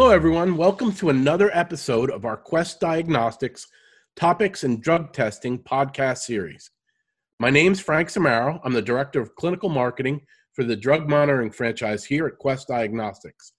Hello, 0.00 0.12
everyone. 0.12 0.56
Welcome 0.56 0.92
to 0.92 1.10
another 1.10 1.50
episode 1.52 2.10
of 2.10 2.24
our 2.24 2.38
Quest 2.38 2.80
Diagnostics 2.80 3.66
Topics 4.16 4.64
and 4.64 4.82
Drug 4.82 5.12
Testing 5.12 5.58
podcast 5.58 6.20
series. 6.20 6.70
My 7.38 7.50
name's 7.50 7.80
Frank 7.80 8.08
Samaro. 8.08 8.58
I'm 8.64 8.72
the 8.72 8.80
Director 8.80 9.20
of 9.20 9.34
Clinical 9.34 9.68
Marketing 9.68 10.22
for 10.54 10.64
the 10.64 10.74
drug 10.74 11.06
monitoring 11.06 11.50
franchise 11.50 12.02
here 12.02 12.26
at 12.26 12.38
Quest 12.38 12.68
Diagnostics. 12.68 13.52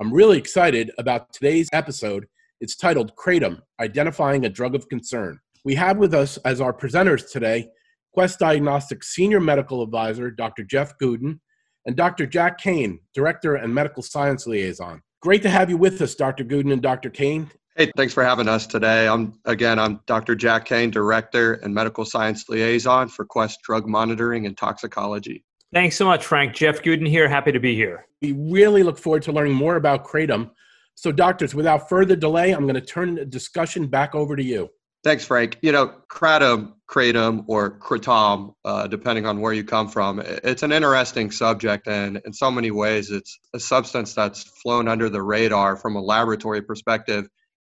I'm 0.00 0.12
really 0.12 0.36
excited 0.36 0.90
about 0.98 1.32
today's 1.32 1.68
episode. 1.72 2.26
It's 2.60 2.74
titled 2.74 3.14
Kratom 3.14 3.60
Identifying 3.78 4.46
a 4.46 4.50
Drug 4.50 4.74
of 4.74 4.88
Concern. 4.88 5.38
We 5.64 5.76
have 5.76 5.98
with 5.98 6.12
us 6.12 6.38
as 6.38 6.60
our 6.60 6.72
presenters 6.72 7.30
today 7.30 7.68
Quest 8.12 8.40
Diagnostics 8.40 9.14
Senior 9.14 9.38
Medical 9.38 9.80
Advisor, 9.80 10.32
Dr. 10.32 10.64
Jeff 10.64 10.98
Gudin, 10.98 11.40
and 11.86 11.94
Dr. 11.94 12.26
Jack 12.26 12.58
Kane, 12.58 12.98
Director 13.14 13.54
and 13.54 13.72
Medical 13.72 14.02
Science 14.02 14.44
Liaison. 14.48 15.00
Great 15.24 15.40
to 15.40 15.48
have 15.48 15.70
you 15.70 15.78
with 15.78 16.02
us, 16.02 16.14
Dr. 16.14 16.44
Gudin 16.44 16.70
and 16.70 16.82
Dr. 16.82 17.08
Kane. 17.08 17.50
Hey, 17.76 17.90
thanks 17.96 18.12
for 18.12 18.22
having 18.22 18.46
us 18.46 18.66
today. 18.66 19.08
I'm 19.08 19.32
again, 19.46 19.78
I'm 19.78 20.00
Dr. 20.04 20.34
Jack 20.34 20.66
Kane, 20.66 20.90
Director 20.90 21.54
and 21.54 21.72
Medical 21.72 22.04
Science 22.04 22.46
Liaison 22.50 23.08
for 23.08 23.24
Quest 23.24 23.62
Drug 23.62 23.88
Monitoring 23.88 24.44
and 24.44 24.54
Toxicology. 24.54 25.42
Thanks 25.72 25.96
so 25.96 26.04
much, 26.04 26.26
Frank. 26.26 26.52
Jeff 26.52 26.82
Gudin 26.82 27.06
here. 27.06 27.26
Happy 27.26 27.52
to 27.52 27.58
be 27.58 27.74
here. 27.74 28.06
We 28.20 28.32
really 28.32 28.82
look 28.82 28.98
forward 28.98 29.22
to 29.22 29.32
learning 29.32 29.54
more 29.54 29.76
about 29.76 30.04
Kratom. 30.04 30.50
So, 30.94 31.10
doctors, 31.10 31.54
without 31.54 31.88
further 31.88 32.16
delay, 32.16 32.52
I'm 32.52 32.64
going 32.64 32.74
to 32.74 32.82
turn 32.82 33.14
the 33.14 33.24
discussion 33.24 33.86
back 33.86 34.14
over 34.14 34.36
to 34.36 34.44
you. 34.44 34.68
Thanks, 35.04 35.22
Frank. 35.22 35.58
You 35.60 35.70
know, 35.70 35.92
kratom, 36.08 36.72
kratom, 36.88 37.44
or 37.46 37.78
kratom, 37.78 38.54
uh, 38.64 38.86
depending 38.86 39.26
on 39.26 39.38
where 39.38 39.52
you 39.52 39.62
come 39.62 39.86
from, 39.86 40.18
it's 40.18 40.62
an 40.62 40.72
interesting 40.72 41.30
subject, 41.30 41.86
and 41.86 42.22
in 42.24 42.32
so 42.32 42.50
many 42.50 42.70
ways, 42.70 43.10
it's 43.10 43.38
a 43.52 43.60
substance 43.60 44.14
that's 44.14 44.44
flown 44.62 44.88
under 44.88 45.10
the 45.10 45.20
radar 45.20 45.76
from 45.76 45.96
a 45.96 46.00
laboratory 46.00 46.62
perspective 46.62 47.28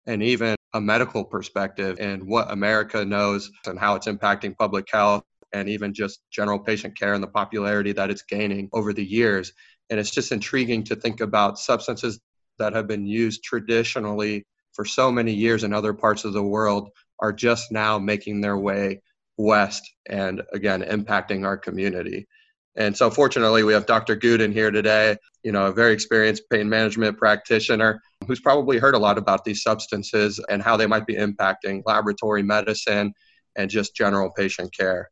and 0.05 0.21
even 0.21 0.57
a 0.73 0.81
medical 0.81 1.23
perspective, 1.23 1.95
and 2.01 2.21
what 2.27 2.51
America 2.51 3.05
knows 3.05 3.49
and 3.65 3.79
how 3.79 3.95
it's 3.95 4.07
impacting 4.07 4.57
public 4.57 4.87
health 4.91 5.23
and 5.53 5.69
even 5.69 5.93
just 5.93 6.19
general 6.31 6.59
patient 6.59 6.99
care 6.99 7.13
and 7.13 7.23
the 7.23 7.27
popularity 7.27 7.93
that 7.93 8.09
it's 8.09 8.23
gaining 8.23 8.67
over 8.73 8.91
the 8.91 9.05
years. 9.05 9.53
And 9.89 10.01
it's 10.01 10.11
just 10.11 10.33
intriguing 10.33 10.83
to 10.85 10.97
think 10.97 11.21
about 11.21 11.59
substances 11.59 12.19
that 12.59 12.73
have 12.73 12.87
been 12.87 13.05
used 13.05 13.41
traditionally 13.41 14.45
for 14.73 14.85
so 14.85 15.11
many 15.11 15.33
years 15.33 15.63
in 15.63 15.73
other 15.73 15.93
parts 15.93 16.25
of 16.25 16.33
the 16.33 16.43
world 16.43 16.89
are 17.21 17.33
just 17.33 17.71
now 17.71 17.99
making 17.99 18.41
their 18.41 18.57
way 18.57 19.01
west 19.37 19.89
and 20.09 20.41
again 20.53 20.81
impacting 20.81 21.45
our 21.45 21.57
community. 21.57 22.27
And 22.75 22.95
so 22.95 23.09
fortunately 23.09 23.63
we 23.63 23.73
have 23.73 23.85
Dr. 23.85 24.15
Gudin 24.15 24.53
here 24.53 24.71
today, 24.71 25.17
you 25.43 25.51
know, 25.51 25.65
a 25.65 25.73
very 25.73 25.91
experienced 25.91 26.43
pain 26.49 26.69
management 26.69 27.17
practitioner 27.17 28.01
who's 28.27 28.39
probably 28.39 28.77
heard 28.77 28.95
a 28.95 28.99
lot 28.99 29.17
about 29.17 29.43
these 29.43 29.61
substances 29.61 30.39
and 30.49 30.61
how 30.61 30.77
they 30.77 30.87
might 30.87 31.05
be 31.05 31.15
impacting 31.15 31.81
laboratory 31.85 32.43
medicine 32.43 33.13
and 33.57 33.69
just 33.69 33.95
general 33.95 34.31
patient 34.31 34.73
care. 34.77 35.09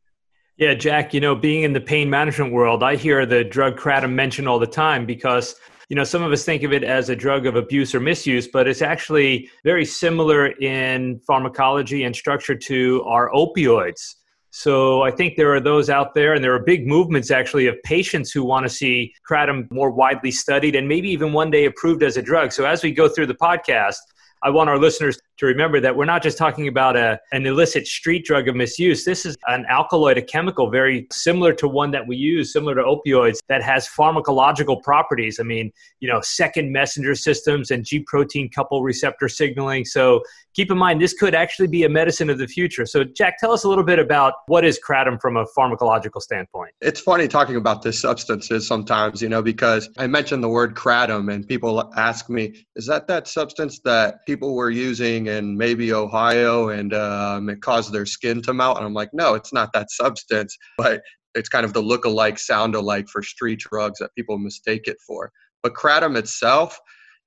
Yeah, 0.56 0.74
Jack, 0.74 1.14
you 1.14 1.22
know, 1.22 1.36
being 1.36 1.64
in 1.64 1.74
the 1.74 1.82
pain 1.82 2.10
management 2.10 2.54
world, 2.54 2.84
I 2.84 2.96
hear 2.96 3.26
the 3.26 3.44
drug 3.44 3.78
kratom 3.78 4.12
mentioned 4.12 4.48
all 4.48 4.60
the 4.60 4.68
time 4.68 5.06
because 5.06 5.56
you 5.90 5.96
know, 5.96 6.04
some 6.04 6.22
of 6.22 6.32
us 6.32 6.46
think 6.46 6.62
of 6.62 6.72
it 6.72 6.84
as 6.84 7.10
a 7.10 7.16
drug 7.16 7.48
of 7.48 7.56
abuse 7.56 7.96
or 7.96 8.00
misuse, 8.00 8.48
but 8.48 8.68
it's 8.68 8.84
actually 8.84 9.50
very 9.64 9.84
similar 9.84 10.48
in 10.48 11.20
pharmacology 11.26 12.04
and 12.04 12.16
structure 12.16 12.56
to 12.56 13.04
our 13.08 13.32
opioids. 13.32 14.16
So 14.52 15.02
I 15.02 15.12
think 15.12 15.36
there 15.36 15.54
are 15.54 15.60
those 15.60 15.90
out 15.90 16.14
there, 16.14 16.34
and 16.34 16.44
there 16.44 16.54
are 16.54 16.64
big 16.64 16.88
movements 16.88 17.32
actually 17.32 17.68
of 17.68 17.76
patients 17.84 18.32
who 18.32 18.44
want 18.44 18.66
to 18.66 18.70
see 18.70 19.14
kratom 19.28 19.70
more 19.72 19.92
widely 19.92 20.32
studied 20.32 20.76
and 20.76 20.88
maybe 20.88 21.10
even 21.10 21.34
one 21.34 21.52
day 21.52 21.66
approved 21.66 22.04
as 22.04 22.18
a 22.18 22.22
drug. 22.22 22.52
So 22.52 22.66
as 22.66 22.84
we 22.84 22.92
go 22.92 23.10
through 23.10 23.28
the 23.28 23.36
podcast, 23.36 23.98
I 24.42 24.50
want 24.50 24.70
our 24.70 24.78
listeners 24.78 25.20
to 25.38 25.46
remember 25.46 25.80
that 25.82 25.96
we're 25.96 26.06
not 26.06 26.24
just 26.24 26.38
talking 26.38 26.68
about 26.68 26.96
a, 26.96 27.20
an 27.32 27.46
illicit 27.46 27.88
street 27.88 28.26
drug 28.26 28.48
of 28.48 28.56
misuse. 28.56 29.04
This 29.04 29.26
is 29.26 29.36
an 29.48 29.66
alkaloid, 29.70 30.18
a 30.18 30.22
chemical 30.22 30.70
very 30.70 31.08
similar 31.12 31.54
to 31.54 31.68
one 31.68 31.92
that 31.92 32.08
we 32.08 32.16
use, 32.16 32.54
similar 32.54 32.76
to 32.76 32.82
opioids, 32.84 33.40
that 33.48 33.62
has 33.64 33.88
pharmacological 33.88 34.82
properties. 34.82 35.40
I 35.40 35.44
mean, 35.44 35.72
you 36.00 36.08
know, 36.08 36.22
second 36.22 36.72
messenger 36.72 37.16
systems 37.16 37.72
and 37.72 37.84
G 37.84 38.00
protein 38.00 38.50
couple 38.50 38.82
receptor 38.84 39.28
signaling. 39.28 39.86
So 39.86 40.22
keep 40.60 40.72
in 40.72 40.78
mind, 40.78 41.02
this 41.02 41.14
could 41.14 41.34
actually 41.34 41.68
be 41.68 41.86
a 41.86 41.90
medicine 41.90 42.30
of 42.30 42.38
the 42.38 42.46
future. 42.46 42.86
So, 42.86 43.06
Jack, 43.06 43.38
tell 43.40 43.54
us 43.54 43.64
a 43.64 43.70
little 43.70 43.84
bit 43.84 43.98
about 43.98 44.34
what 44.48 44.66
is 44.66 44.78
kratom 44.78 45.18
from 45.22 45.38
a 45.38 45.46
pharmacological 45.58 46.22
standpoint. 46.22 46.72
It's 46.82 47.00
funny 47.00 47.30
talking 47.30 47.56
about 47.56 47.82
this 47.82 48.02
substances 48.02 48.68
sometimes, 48.68 49.22
you 49.22 49.30
know, 49.30 49.42
because 49.42 49.90
I 49.98 50.08
mentioned 50.08 50.44
the 50.44 50.50
word 50.50 50.76
kratom 50.76 51.34
and 51.34 51.48
people 51.48 51.90
ask 51.96 52.30
me, 52.30 52.66
is 52.76 52.86
that 52.88 53.08
that 53.08 53.30
substance 53.30 53.80
that 53.86 54.26
people 54.28 54.54
were 54.54 54.70
using 54.70 55.28
in 55.28 55.56
maybe 55.58 55.94
Ohio 55.94 56.68
and 56.68 56.94
um, 56.94 57.48
it 57.48 57.62
caused 57.62 57.94
their 57.94 58.06
skin 58.06 58.42
to 58.42 58.54
melt? 58.54 58.76
And 58.76 58.86
I'm 58.86 58.94
like, 58.94 59.12
no, 59.14 59.36
it's 59.36 59.54
not 59.54 59.72
that 59.72 59.90
substance, 59.92 60.58
but 60.78 61.02
it's 61.36 61.48
kind 61.48 61.64
of 61.64 61.72
the 61.72 61.82
look 61.82 62.04
alike, 62.04 62.38
sound 62.38 62.76
alike 62.76 63.08
for 63.08 63.24
street 63.24 63.60
drugs 63.60 64.00
that 64.00 64.14
people 64.14 64.38
mistake 64.38 64.88
it 64.88 64.98
for. 65.08 65.32
But 65.64 65.74
kratom 65.74 66.18
itself, 66.18 66.78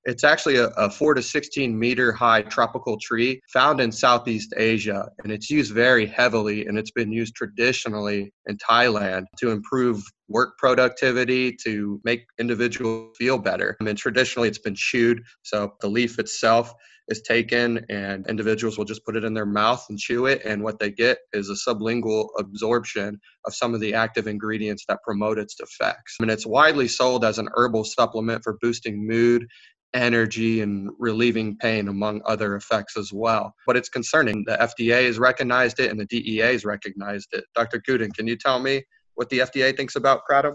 it's 0.04 0.24
actually 0.24 0.56
a, 0.56 0.68
a, 0.68 0.90
4 0.90 1.14
to 1.14 1.22
16 1.22 1.78
meter 1.78 2.12
high 2.12 2.42
tropical 2.42 2.98
tree 2.98 3.40
found 3.52 3.80
in 3.80 3.92
Southeast 3.92 4.52
Asia, 4.56 5.08
and 5.22 5.32
it's 5.32 5.50
used 5.50 5.72
very 5.72 6.06
heavily, 6.06 6.66
and 6.66 6.78
it's 6.78 6.90
been 6.90 7.12
used 7.12 7.34
traditionally 7.34 8.32
in 8.46 8.56
Thailand 8.56 9.24
to 9.38 9.50
improve 9.50 10.02
work 10.28 10.56
productivity, 10.58 11.56
to 11.64 12.00
make 12.04 12.24
individuals 12.38 13.16
feel 13.16 13.38
better. 13.38 13.76
I 13.80 13.84
mean, 13.84 13.96
traditionally 13.96 14.48
it's 14.48 14.58
been 14.58 14.74
chewed, 14.74 15.22
so 15.42 15.74
the 15.80 15.88
leaf 15.88 16.18
itself 16.18 16.72
is 17.08 17.20
taken, 17.22 17.84
and 17.90 18.26
individuals 18.28 18.78
will 18.78 18.84
just 18.84 19.04
put 19.04 19.16
it 19.16 19.24
in 19.24 19.34
their 19.34 19.46
mouth 19.46 19.84
and 19.88 19.98
chew 19.98 20.26
it, 20.26 20.42
and 20.44 20.62
what 20.62 20.78
they 20.78 20.90
get 20.90 21.18
is 21.32 21.50
a 21.50 21.70
sublingual 21.70 22.28
absorption 22.38 23.20
of 23.44 23.54
some 23.54 23.74
of 23.74 23.80
the 23.80 23.92
active 23.92 24.26
ingredients 24.26 24.84
that 24.88 25.02
promote 25.04 25.38
its 25.38 25.56
effects. 25.60 26.16
I 26.18 26.22
mean, 26.22 26.30
it's 26.30 26.46
widely 26.46 26.88
sold 26.88 27.24
as 27.24 27.38
an 27.38 27.48
herbal 27.54 27.84
supplement 27.84 28.42
for 28.42 28.56
boosting 28.60 29.06
mood 29.06 29.46
energy 29.94 30.60
and 30.60 30.90
relieving 30.98 31.56
pain, 31.56 31.88
among 31.88 32.22
other 32.26 32.56
effects 32.56 32.96
as 32.96 33.12
well. 33.12 33.54
But 33.66 33.76
it's 33.76 33.88
concerning. 33.88 34.44
The 34.46 34.56
FDA 34.56 35.06
has 35.06 35.18
recognized 35.18 35.80
it 35.80 35.90
and 35.90 36.00
the 36.00 36.06
DEA 36.06 36.52
has 36.52 36.64
recognized 36.64 37.28
it. 37.32 37.44
Dr. 37.54 37.82
Gudin, 37.86 38.12
can 38.12 38.26
you 38.26 38.36
tell 38.36 38.58
me 38.58 38.82
what 39.14 39.28
the 39.28 39.40
FDA 39.40 39.76
thinks 39.76 39.96
about 39.96 40.22
kratom? 40.28 40.54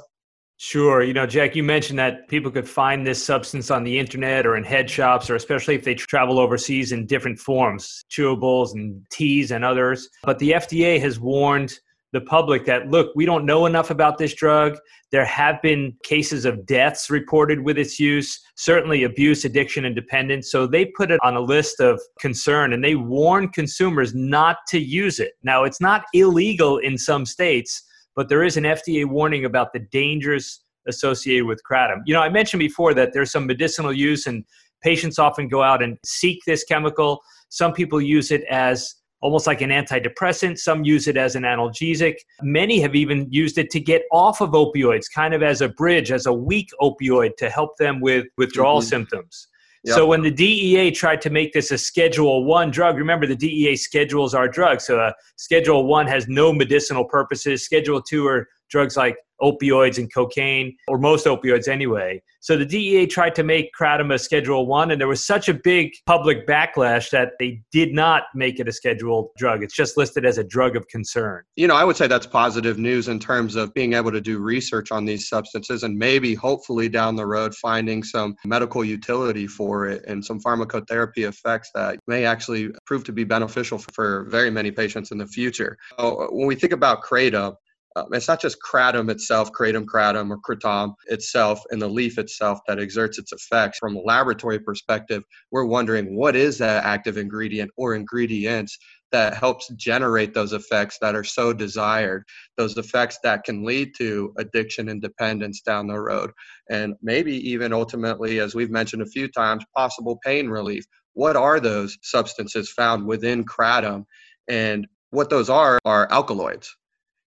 Sure. 0.59 1.03
You 1.03 1.13
know, 1.13 1.27
Jack, 1.27 1.55
you 1.55 1.61
mentioned 1.61 1.99
that 1.99 2.27
people 2.29 2.49
could 2.49 2.67
find 2.67 3.05
this 3.05 3.23
substance 3.23 3.69
on 3.69 3.83
the 3.83 3.99
internet 3.99 4.47
or 4.47 4.57
in 4.57 4.63
head 4.63 4.89
shops, 4.89 5.29
or 5.29 5.35
especially 5.35 5.75
if 5.75 5.83
they 5.83 5.93
travel 5.93 6.39
overseas 6.39 6.91
in 6.91 7.05
different 7.05 7.37
forms, 7.37 8.03
chewables 8.09 8.73
and 8.73 9.05
teas 9.11 9.51
and 9.51 9.63
others. 9.63 10.09
But 10.23 10.39
the 10.39 10.51
FDA 10.53 10.99
has 10.99 11.19
warned 11.19 11.79
the 12.17 12.25
public 12.25 12.65
that 12.65 12.89
look 12.89 13.11
we 13.15 13.25
don't 13.25 13.45
know 13.45 13.67
enough 13.67 13.91
about 13.91 14.17
this 14.17 14.33
drug. 14.33 14.77
There 15.11 15.25
have 15.25 15.61
been 15.61 15.93
cases 16.03 16.45
of 16.45 16.65
deaths 16.65 17.09
reported 17.09 17.59
with 17.63 17.77
its 17.77 17.99
use 17.99 18.39
certainly 18.55 19.03
abuse 19.03 19.45
addiction 19.45 19.85
and 19.85 19.95
dependence. 19.95 20.51
So 20.51 20.65
they 20.65 20.85
put 20.85 21.11
it 21.11 21.19
on 21.23 21.35
a 21.35 21.41
list 21.41 21.79
of 21.79 22.01
concern 22.19 22.73
and 22.73 22.83
they 22.83 22.95
warn 22.95 23.49
consumers 23.49 24.15
not 24.15 24.57
to 24.69 24.79
use 24.79 25.19
it. 25.19 25.33
Now 25.43 25.63
it's 25.63 25.79
not 25.79 26.05
illegal 26.13 26.79
in 26.79 26.97
some 26.97 27.25
states 27.25 27.83
but 28.15 28.29
there 28.29 28.43
is 28.43 28.57
an 28.57 28.63
fda 28.63 29.05
warning 29.05 29.45
about 29.45 29.71
the 29.73 29.79
dangers 29.91 30.61
associated 30.87 31.45
with 31.45 31.61
kratom. 31.69 31.99
You 32.07 32.15
know 32.15 32.21
i 32.21 32.29
mentioned 32.29 32.59
before 32.59 32.95
that 32.95 33.13
there's 33.13 33.31
some 33.31 33.45
medicinal 33.45 33.93
use 33.93 34.25
and 34.25 34.43
patients 34.81 35.19
often 35.19 35.47
go 35.47 35.61
out 35.61 35.83
and 35.83 35.97
seek 36.05 36.39
this 36.45 36.63
chemical. 36.63 37.21
Some 37.49 37.73
people 37.73 38.01
use 38.01 38.31
it 38.31 38.43
as 38.49 38.95
almost 39.21 39.47
like 39.47 39.61
an 39.61 39.69
antidepressant. 39.69 40.57
Some 40.57 40.83
use 40.83 41.07
it 41.07 41.17
as 41.17 41.35
an 41.35 41.43
analgesic. 41.43 42.15
Many 42.41 42.79
have 42.79 42.95
even 42.95 43.27
used 43.31 43.57
it 43.57 43.69
to 43.71 43.79
get 43.79 44.03
off 44.11 44.41
of 44.41 44.51
opioids, 44.51 45.05
kind 45.13 45.33
of 45.33 45.43
as 45.43 45.61
a 45.61 45.69
bridge, 45.69 46.11
as 46.11 46.25
a 46.25 46.33
weak 46.33 46.69
opioid 46.81 47.37
to 47.37 47.49
help 47.49 47.77
them 47.77 47.99
with 47.99 48.25
withdrawal 48.37 48.79
mm-hmm. 48.79 48.87
symptoms. 48.87 49.47
Yep. 49.83 49.95
So 49.95 50.07
when 50.07 50.21
the 50.21 50.31
DEA 50.31 50.91
tried 50.91 51.21
to 51.21 51.29
make 51.29 51.53
this 51.53 51.71
a 51.71 51.77
Schedule 51.77 52.43
One 52.43 52.71
drug, 52.71 52.97
remember 52.97 53.25
the 53.25 53.35
DEA 53.35 53.75
schedules 53.75 54.33
our 54.33 54.47
drugs. 54.47 54.85
So 54.85 54.99
a 54.99 55.13
Schedule 55.37 55.85
One 55.85 56.07
has 56.07 56.27
no 56.27 56.51
medicinal 56.51 57.05
purposes. 57.05 57.63
Schedule 57.63 58.01
Two 58.01 58.27
are 58.27 58.49
drugs 58.69 58.97
like 58.97 59.17
opioids 59.41 59.97
and 59.97 60.11
cocaine, 60.13 60.75
or 60.87 60.97
most 60.97 61.25
opioids 61.25 61.67
anyway. 61.67 62.21
So 62.39 62.57
the 62.57 62.65
DEA 62.65 63.07
tried 63.07 63.35
to 63.35 63.43
make 63.43 63.71
kratom 63.79 64.13
a 64.13 64.17
Schedule 64.17 64.65
One, 64.65 64.91
and 64.91 64.99
there 64.99 65.07
was 65.07 65.25
such 65.25 65.49
a 65.49 65.53
big 65.53 65.91
public 66.05 66.47
backlash 66.47 67.09
that 67.11 67.33
they 67.39 67.61
did 67.71 67.93
not 67.93 68.23
make 68.33 68.59
it 68.59 68.67
a 68.67 68.71
scheduled 68.71 69.29
drug. 69.37 69.63
It's 69.63 69.75
just 69.75 69.97
listed 69.97 70.25
as 70.25 70.37
a 70.37 70.43
drug 70.43 70.75
of 70.75 70.87
concern. 70.87 71.43
You 71.55 71.67
know, 71.67 71.75
I 71.75 71.83
would 71.83 71.95
say 71.95 72.07
that's 72.07 72.25
positive 72.25 72.79
news 72.79 73.07
in 73.07 73.19
terms 73.19 73.55
of 73.55 73.73
being 73.73 73.93
able 73.93 74.11
to 74.11 74.21
do 74.21 74.39
research 74.39 74.91
on 74.91 75.05
these 75.05 75.29
substances 75.29 75.83
and 75.83 75.97
maybe, 75.97 76.33
hopefully, 76.33 76.89
down 76.89 77.15
the 77.15 77.25
road, 77.25 77.53
finding 77.55 78.03
some 78.03 78.35
medical 78.45 78.83
utility 78.83 79.47
for 79.47 79.87
it 79.87 80.03
and 80.07 80.23
some 80.23 80.39
pharmacotherapy 80.39 81.27
effects 81.27 81.69
that 81.75 81.99
may 82.07 82.25
actually 82.25 82.71
prove 82.85 83.03
to 83.03 83.11
be 83.11 83.23
beneficial 83.23 83.77
for 83.93 84.25
very 84.29 84.49
many 84.49 84.71
patients 84.71 85.11
in 85.11 85.17
the 85.17 85.27
future. 85.27 85.77
So 85.99 86.27
when 86.31 86.47
we 86.47 86.55
think 86.55 86.73
about 86.73 87.03
kratom, 87.03 87.55
Um, 87.97 88.13
it's 88.13 88.27
not 88.27 88.39
just 88.39 88.59
kratom 88.61 89.09
itself, 89.09 89.51
kratom 89.51 89.85
kratom 89.85 90.29
or 90.29 90.37
kratom 90.37 90.93
itself, 91.07 91.63
and 91.71 91.81
the 91.81 91.87
leaf 91.87 92.19
itself 92.19 92.59
that 92.67 92.79
exerts 92.79 93.17
its 93.17 93.31
effects. 93.31 93.79
From 93.79 93.95
a 93.95 94.01
laboratory 94.01 94.59
perspective, 94.59 95.23
we're 95.51 95.65
wondering 95.65 96.15
what 96.15 96.35
is 96.35 96.59
that 96.59 96.83
active 96.83 97.17
ingredient 97.17 97.71
or 97.75 97.95
ingredients 97.95 98.77
that 99.11 99.33
helps 99.33 99.69
generate 99.69 100.33
those 100.35 100.53
effects 100.53 100.99
that 101.01 101.15
are 101.15 101.23
so 101.23 101.53
desired, 101.53 102.23
those 102.55 102.77
effects 102.77 103.17
that 103.23 103.43
can 103.43 103.63
lead 103.63 103.93
to 103.97 104.31
addiction 104.37 104.89
and 104.89 105.01
dependence 105.01 105.61
down 105.61 105.87
the 105.87 105.99
road, 105.99 106.29
and 106.69 106.93
maybe 107.01 107.33
even 107.49 107.73
ultimately, 107.73 108.39
as 108.39 108.53
we've 108.53 108.69
mentioned 108.69 109.01
a 109.01 109.07
few 109.07 109.27
times, 109.27 109.63
possible 109.75 110.19
pain 110.23 110.49
relief. 110.49 110.83
What 111.13 111.35
are 111.35 111.59
those 111.59 111.97
substances 112.03 112.69
found 112.71 113.07
within 113.07 113.43
kratom? 113.43 114.05
And 114.47 114.87
what 115.09 115.31
those 115.31 115.49
are 115.49 115.79
are 115.83 116.07
alkaloids. 116.11 116.75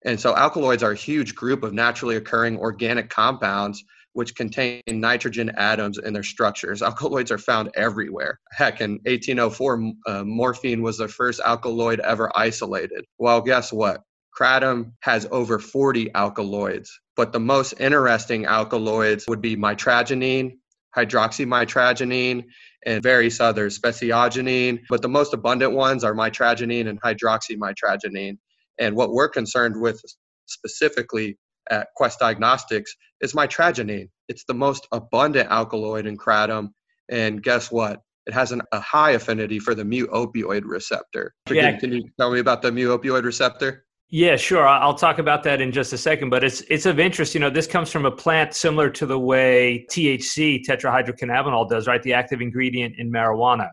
And 0.05 0.19
so 0.19 0.35
alkaloids 0.35 0.83
are 0.83 0.91
a 0.91 0.95
huge 0.95 1.35
group 1.35 1.63
of 1.63 1.73
naturally 1.73 2.15
occurring 2.15 2.57
organic 2.57 3.09
compounds 3.09 3.83
which 4.15 4.33
contain 4.33 4.81
nitrogen 4.87 5.51
atoms 5.57 5.97
in 5.97 6.13
their 6.13 6.23
structures. 6.23 6.81
Alkaloids 6.81 7.31
are 7.31 7.37
found 7.37 7.69
everywhere. 7.75 8.39
Heck, 8.49 8.79
in 8.79 8.93
1804, 9.03 9.91
uh, 10.07 10.23
morphine 10.23 10.81
was 10.81 10.97
the 10.97 11.09
first 11.09 11.41
alkaloid 11.45 11.99
ever 11.99 12.31
isolated. 12.33 13.03
Well, 13.17 13.41
guess 13.41 13.73
what? 13.73 14.03
Kratom 14.39 14.93
has 15.01 15.27
over 15.31 15.59
40 15.59 16.13
alkaloids, 16.15 16.97
but 17.17 17.33
the 17.33 17.41
most 17.41 17.73
interesting 17.79 18.45
alkaloids 18.45 19.25
would 19.27 19.41
be 19.41 19.57
mitragynine, 19.57 20.59
hydroxymitragynine, 20.95 22.45
and 22.85 23.03
various 23.03 23.41
others, 23.41 23.77
speciogynine. 23.77 24.79
But 24.89 25.01
the 25.01 25.09
most 25.09 25.33
abundant 25.33 25.73
ones 25.73 26.05
are 26.05 26.13
mitragynine 26.13 26.87
and 26.87 27.01
hydroxymitragynine. 27.01 28.37
And 28.79 28.95
what 28.95 29.11
we're 29.11 29.29
concerned 29.29 29.79
with 29.79 30.01
specifically 30.47 31.37
at 31.71 31.87
Quest 31.95 32.19
Diagnostics 32.19 32.93
is 33.21 33.33
mitragynine. 33.33 34.09
It's 34.27 34.45
the 34.45 34.53
most 34.53 34.87
abundant 34.91 35.49
alkaloid 35.49 36.05
in 36.05 36.17
kratom. 36.17 36.69
And 37.09 37.41
guess 37.41 37.71
what? 37.71 37.99
It 38.25 38.33
has 38.33 38.51
an, 38.51 38.61
a 38.71 38.79
high 38.79 39.11
affinity 39.11 39.59
for 39.59 39.75
the 39.75 39.85
mu 39.85 40.07
opioid 40.07 40.63
receptor. 40.65 41.33
Yeah. 41.49 41.77
Can 41.77 41.91
you 41.91 42.03
tell 42.19 42.31
me 42.31 42.39
about 42.39 42.61
the 42.61 42.71
mu 42.71 42.97
opioid 42.97 43.23
receptor? 43.23 43.85
Yeah, 44.09 44.35
sure. 44.35 44.67
I'll 44.67 44.95
talk 44.95 45.17
about 45.17 45.43
that 45.43 45.61
in 45.61 45.71
just 45.71 45.91
a 45.91 45.97
second, 45.97 46.29
but 46.29 46.43
it's 46.43 46.61
it's 46.69 46.85
of 46.85 46.99
interest. 46.99 47.33
You 47.33 47.39
know, 47.39 47.49
this 47.49 47.65
comes 47.65 47.91
from 47.91 48.05
a 48.05 48.11
plant 48.11 48.53
similar 48.53 48.89
to 48.91 49.05
the 49.05 49.19
way 49.19 49.85
THC, 49.91 50.63
tetrahydrocannabinol, 50.65 51.69
does, 51.69 51.87
right? 51.87 52.01
The 52.03 52.13
active 52.13 52.39
ingredient 52.39 52.95
in 52.97 53.11
marijuana. 53.11 53.69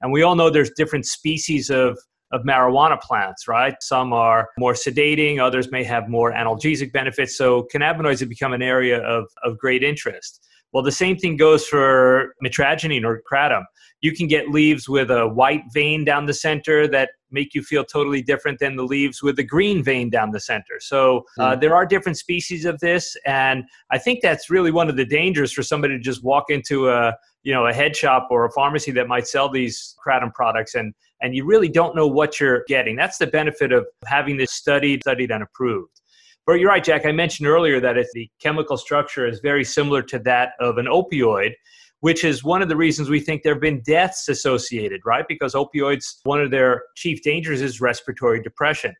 And 0.00 0.10
we 0.10 0.22
all 0.22 0.36
know 0.36 0.50
there's 0.50 0.70
different 0.76 1.06
species 1.06 1.70
of 1.70 1.98
of 2.34 2.42
marijuana 2.42 3.00
plants, 3.00 3.46
right? 3.46 3.76
Some 3.80 4.12
are 4.12 4.50
more 4.58 4.72
sedating, 4.74 5.40
others 5.40 5.70
may 5.70 5.84
have 5.84 6.08
more 6.08 6.32
analgesic 6.32 6.92
benefits. 6.92 7.38
So 7.38 7.68
cannabinoids 7.72 8.20
have 8.20 8.28
become 8.28 8.52
an 8.52 8.62
area 8.62 9.00
of, 9.02 9.26
of 9.44 9.56
great 9.56 9.82
interest. 9.84 10.46
Well, 10.72 10.82
the 10.82 10.92
same 10.92 11.16
thing 11.16 11.36
goes 11.36 11.64
for 11.64 12.34
mitragynine 12.44 13.04
or 13.04 13.22
kratom. 13.30 13.64
You 14.04 14.12
can 14.14 14.26
get 14.26 14.50
leaves 14.50 14.86
with 14.86 15.10
a 15.10 15.26
white 15.26 15.62
vein 15.72 16.04
down 16.04 16.26
the 16.26 16.34
center 16.34 16.86
that 16.88 17.10
make 17.30 17.54
you 17.54 17.62
feel 17.62 17.84
totally 17.84 18.20
different 18.20 18.58
than 18.58 18.76
the 18.76 18.82
leaves 18.82 19.22
with 19.22 19.38
a 19.38 19.42
green 19.42 19.82
vein 19.82 20.10
down 20.10 20.30
the 20.30 20.40
center. 20.40 20.78
So 20.78 21.24
uh, 21.38 21.56
mm. 21.56 21.60
there 21.60 21.74
are 21.74 21.86
different 21.86 22.18
species 22.18 22.66
of 22.66 22.78
this, 22.80 23.16
and 23.24 23.64
I 23.90 23.98
think 23.98 24.20
that's 24.20 24.50
really 24.50 24.70
one 24.70 24.90
of 24.90 24.96
the 24.96 25.06
dangers 25.06 25.52
for 25.52 25.62
somebody 25.62 25.96
to 25.96 26.02
just 26.02 26.22
walk 26.22 26.44
into 26.50 26.90
a 26.90 27.14
you 27.44 27.54
know 27.54 27.66
a 27.66 27.72
head 27.72 27.96
shop 27.96 28.28
or 28.30 28.44
a 28.44 28.50
pharmacy 28.50 28.90
that 28.92 29.08
might 29.08 29.26
sell 29.26 29.48
these 29.48 29.96
kratom 30.06 30.32
products 30.34 30.74
and 30.74 30.92
and 31.22 31.34
you 31.34 31.46
really 31.46 31.70
don't 31.70 31.96
know 31.96 32.06
what 32.06 32.38
you're 32.38 32.64
getting. 32.68 32.96
That's 32.96 33.16
the 33.16 33.26
benefit 33.26 33.72
of 33.72 33.86
having 34.06 34.36
this 34.36 34.52
studied, 34.52 35.00
studied 35.02 35.30
and 35.30 35.42
approved. 35.42 36.02
But 36.46 36.54
you're 36.60 36.68
right, 36.68 36.84
Jack. 36.84 37.06
I 37.06 37.12
mentioned 37.12 37.48
earlier 37.48 37.80
that 37.80 37.96
if 37.96 38.06
the 38.12 38.28
chemical 38.42 38.76
structure 38.76 39.26
is 39.26 39.40
very 39.40 39.64
similar 39.64 40.02
to 40.02 40.18
that 40.20 40.50
of 40.60 40.76
an 40.76 40.84
opioid, 40.84 41.52
which 42.04 42.22
is 42.22 42.44
one 42.44 42.60
of 42.60 42.68
the 42.68 42.76
reasons 42.76 43.08
we 43.08 43.18
think 43.18 43.42
there 43.42 43.54
have 43.54 43.62
been 43.62 43.80
deaths 43.80 44.28
associated, 44.28 45.00
right? 45.06 45.24
Because 45.26 45.54
opioids, 45.54 46.16
one 46.24 46.38
of 46.38 46.50
their 46.50 46.82
chief 46.96 47.22
dangers 47.22 47.62
is 47.62 47.80
respiratory 47.80 48.42
depression. 48.42 48.90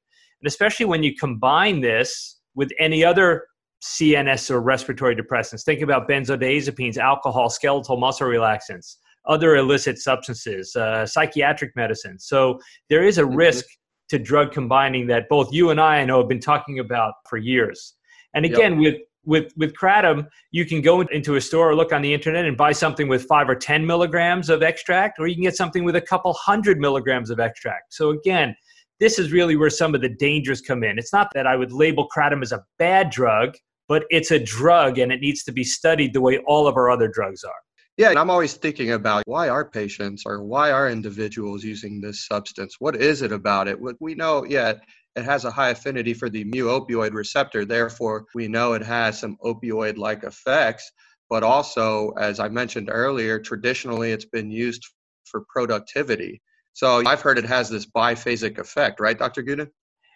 And 0.40 0.46
especially 0.46 0.86
when 0.86 1.02
you 1.02 1.14
combine 1.14 1.82
this 1.82 2.40
with 2.54 2.70
any 2.78 3.04
other 3.04 3.44
CNS 3.82 4.50
or 4.50 4.62
respiratory 4.62 5.14
depressants. 5.14 5.64
Think 5.64 5.82
about 5.82 6.08
benzodiazepines, 6.08 6.96
alcohol, 6.96 7.50
skeletal 7.50 7.98
muscle 7.98 8.26
relaxants, 8.26 8.96
other 9.26 9.56
illicit 9.56 9.98
substances, 9.98 10.74
uh, 10.74 11.04
psychiatric 11.04 11.76
medicine. 11.76 12.18
So 12.18 12.58
there 12.88 13.04
is 13.04 13.18
a 13.18 13.22
mm-hmm. 13.22 13.36
risk 13.36 13.66
to 14.08 14.18
drug 14.18 14.50
combining 14.50 15.08
that 15.08 15.28
both 15.28 15.52
you 15.52 15.68
and 15.68 15.78
I, 15.78 15.98
I 15.98 16.06
know, 16.06 16.20
have 16.20 16.28
been 16.30 16.40
talking 16.40 16.78
about 16.78 17.12
for 17.28 17.36
years. 17.36 17.96
And 18.32 18.46
again, 18.46 18.80
yep. 18.80 18.94
with 18.94 19.02
with 19.26 19.52
with 19.56 19.74
kratom, 19.74 20.26
you 20.50 20.64
can 20.66 20.80
go 20.80 21.00
into 21.00 21.36
a 21.36 21.40
store 21.40 21.70
or 21.70 21.74
look 21.74 21.92
on 21.92 22.02
the 22.02 22.12
internet 22.12 22.44
and 22.44 22.56
buy 22.56 22.72
something 22.72 23.08
with 23.08 23.24
five 23.24 23.48
or 23.48 23.54
ten 23.54 23.86
milligrams 23.86 24.50
of 24.50 24.62
extract, 24.62 25.18
or 25.18 25.26
you 25.26 25.34
can 25.34 25.44
get 25.44 25.56
something 25.56 25.84
with 25.84 25.96
a 25.96 26.00
couple 26.00 26.32
hundred 26.34 26.78
milligrams 26.78 27.30
of 27.30 27.40
extract. 27.40 27.94
So 27.94 28.10
again, 28.10 28.54
this 29.00 29.18
is 29.18 29.32
really 29.32 29.56
where 29.56 29.70
some 29.70 29.94
of 29.94 30.00
the 30.00 30.08
dangers 30.08 30.60
come 30.60 30.84
in. 30.84 30.98
It's 30.98 31.12
not 31.12 31.28
that 31.34 31.46
I 31.46 31.56
would 31.56 31.72
label 31.72 32.08
kratom 32.14 32.42
as 32.42 32.52
a 32.52 32.64
bad 32.78 33.10
drug, 33.10 33.54
but 33.88 34.04
it's 34.10 34.30
a 34.30 34.38
drug 34.38 34.98
and 34.98 35.12
it 35.12 35.20
needs 35.20 35.42
to 35.44 35.52
be 35.52 35.64
studied 35.64 36.14
the 36.14 36.20
way 36.20 36.38
all 36.46 36.66
of 36.66 36.76
our 36.76 36.90
other 36.90 37.08
drugs 37.08 37.44
are. 37.44 37.52
Yeah, 37.96 38.12
I'm 38.16 38.30
always 38.30 38.54
thinking 38.54 38.90
about 38.92 39.22
why 39.26 39.48
are 39.48 39.64
patients 39.64 40.24
or 40.26 40.42
why 40.42 40.72
are 40.72 40.88
individuals 40.88 41.62
using 41.62 42.00
this 42.00 42.26
substance? 42.26 42.76
What 42.80 42.96
is 42.96 43.22
it 43.22 43.30
about 43.30 43.68
it? 43.68 43.80
What 43.80 43.94
we 44.00 44.16
know, 44.16 44.44
yeah, 44.44 44.74
it 45.16 45.24
has 45.24 45.44
a 45.44 45.50
high 45.50 45.70
affinity 45.70 46.14
for 46.14 46.28
the 46.28 46.44
mu 46.44 46.66
opioid 46.66 47.12
receptor. 47.12 47.64
Therefore, 47.64 48.26
we 48.34 48.48
know 48.48 48.72
it 48.72 48.82
has 48.82 49.18
some 49.18 49.36
opioid 49.44 49.96
like 49.96 50.24
effects. 50.24 50.90
But 51.30 51.42
also, 51.42 52.10
as 52.20 52.38
I 52.38 52.48
mentioned 52.48 52.88
earlier, 52.92 53.38
traditionally 53.38 54.12
it's 54.12 54.26
been 54.26 54.50
used 54.50 54.86
for 55.24 55.44
productivity. 55.48 56.42
So 56.74 57.02
I've 57.06 57.22
heard 57.22 57.38
it 57.38 57.46
has 57.46 57.70
this 57.70 57.86
biphasic 57.86 58.58
effect, 58.58 59.00
right, 59.00 59.18
Dr. 59.18 59.42
Gudin? 59.42 59.70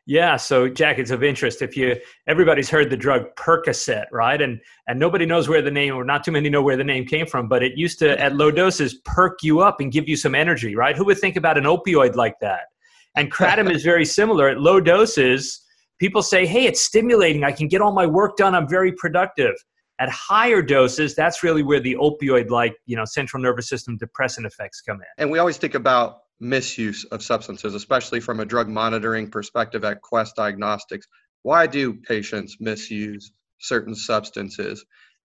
Yeah, 0.06 0.36
so 0.36 0.68
Jack, 0.68 0.98
it's 0.98 1.10
of 1.10 1.22
interest. 1.22 1.60
If 1.60 1.76
you 1.76 1.96
everybody's 2.26 2.70
heard 2.70 2.88
the 2.88 2.96
drug 2.96 3.26
Percocet, 3.36 4.06
right? 4.10 4.40
And 4.40 4.58
and 4.86 4.98
nobody 4.98 5.26
knows 5.26 5.48
where 5.48 5.60
the 5.60 5.70
name, 5.70 5.94
or 5.94 6.02
not 6.02 6.24
too 6.24 6.32
many 6.32 6.48
know 6.48 6.62
where 6.62 6.78
the 6.78 6.84
name 6.84 7.04
came 7.04 7.26
from, 7.26 7.46
but 7.46 7.62
it 7.62 7.76
used 7.76 7.98
to 7.98 8.18
at 8.18 8.34
low 8.34 8.50
doses 8.50 8.94
perk 9.04 9.42
you 9.42 9.60
up 9.60 9.80
and 9.80 9.92
give 9.92 10.08
you 10.08 10.16
some 10.16 10.34
energy, 10.34 10.74
right? 10.74 10.96
Who 10.96 11.04
would 11.04 11.18
think 11.18 11.36
about 11.36 11.58
an 11.58 11.64
opioid 11.64 12.14
like 12.14 12.40
that? 12.40 12.68
And 13.18 13.32
kratom 13.32 13.74
is 13.74 13.82
very 13.82 14.04
similar. 14.04 14.48
At 14.48 14.60
low 14.60 14.80
doses, 14.80 15.60
people 15.98 16.22
say, 16.22 16.46
"Hey, 16.46 16.66
it's 16.66 16.80
stimulating. 16.80 17.42
I 17.42 17.50
can 17.52 17.66
get 17.66 17.80
all 17.80 17.92
my 17.92 18.06
work 18.06 18.36
done. 18.36 18.54
I'm 18.54 18.68
very 18.68 18.92
productive." 18.92 19.54
At 19.98 20.08
higher 20.08 20.62
doses, 20.62 21.16
that's 21.16 21.42
really 21.42 21.64
where 21.64 21.80
the 21.80 21.96
opioid-like, 21.96 22.76
you 22.86 22.96
know, 22.96 23.04
central 23.04 23.42
nervous 23.42 23.68
system 23.68 23.96
depressant 23.96 24.46
effects 24.46 24.80
come 24.80 24.98
in. 24.98 25.06
And 25.18 25.30
we 25.32 25.40
always 25.40 25.56
think 25.56 25.74
about 25.74 26.18
misuse 26.38 27.04
of 27.06 27.20
substances, 27.20 27.74
especially 27.74 28.20
from 28.20 28.38
a 28.38 28.44
drug 28.44 28.68
monitoring 28.68 29.28
perspective 29.28 29.84
at 29.84 30.00
Quest 30.02 30.36
Diagnostics. 30.36 31.08
Why 31.42 31.66
do 31.66 31.94
patients 31.94 32.58
misuse 32.60 33.32
certain 33.58 33.96
substances? 33.96 34.84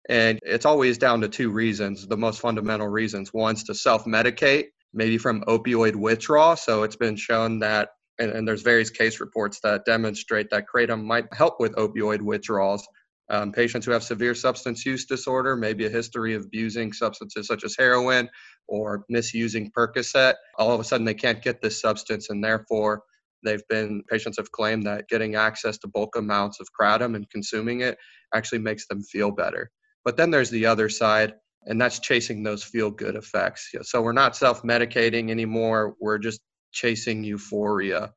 And 0.09 0.39
it's 0.41 0.65
always 0.65 0.97
down 0.97 1.21
to 1.21 1.29
two 1.29 1.51
reasons, 1.51 2.07
the 2.07 2.17
most 2.17 2.41
fundamental 2.41 2.87
reasons. 2.87 3.31
One's 3.31 3.63
to 3.65 3.75
self 3.75 4.05
medicate, 4.05 4.65
maybe 4.93 5.17
from 5.17 5.41
opioid 5.41 5.95
withdrawal. 5.95 6.55
So 6.55 6.83
it's 6.83 6.95
been 6.95 7.15
shown 7.15 7.59
that, 7.59 7.89
and, 8.19 8.31
and, 8.31 8.47
there's 8.47 8.61
various 8.61 8.89
case 8.89 9.19
reports 9.19 9.59
that 9.63 9.85
demonstrate 9.85 10.49
that 10.51 10.65
kratom 10.73 11.03
might 11.03 11.25
help 11.33 11.59
with 11.59 11.73
opioid 11.75 12.21
withdrawals. 12.21 12.87
Um, 13.29 13.51
patients 13.51 13.85
who 13.85 13.91
have 13.91 14.03
severe 14.03 14.35
substance 14.35 14.85
use 14.85 15.05
disorder, 15.05 15.55
maybe 15.55 15.85
a 15.85 15.89
history 15.89 16.35
of 16.35 16.45
abusing 16.45 16.93
substances 16.93 17.47
such 17.47 17.63
as 17.63 17.75
heroin 17.77 18.29
or 18.67 19.05
misusing 19.09 19.71
Percocet, 19.71 20.35
all 20.57 20.71
of 20.71 20.79
a 20.79 20.83
sudden 20.83 21.05
they 21.05 21.13
can't 21.13 21.41
get 21.41 21.61
this 21.61 21.79
substance, 21.79 22.29
and 22.29 22.43
therefore 22.43 23.01
they've 23.43 23.67
been 23.69 24.03
patients 24.09 24.37
have 24.37 24.51
claimed 24.51 24.85
that 24.85 25.07
getting 25.09 25.35
access 25.35 25.77
to 25.79 25.87
bulk 25.87 26.15
amounts 26.15 26.59
of 26.59 26.67
kratom 26.79 27.15
and 27.15 27.29
consuming 27.29 27.81
it 27.81 27.97
actually 28.33 28.59
makes 28.59 28.87
them 28.87 29.01
feel 29.03 29.31
better. 29.31 29.71
But 30.05 30.17
then 30.17 30.31
there's 30.31 30.49
the 30.49 30.65
other 30.65 30.89
side, 30.89 31.33
and 31.67 31.79
that's 31.79 31.99
chasing 31.99 32.43
those 32.43 32.63
feel 32.63 32.91
good 32.91 33.15
effects. 33.15 33.73
So 33.83 34.01
we're 34.01 34.11
not 34.13 34.35
self 34.35 34.63
medicating 34.63 35.29
anymore. 35.29 35.95
We're 35.99 36.17
just 36.17 36.41
chasing 36.71 37.23
euphoria. 37.23 38.13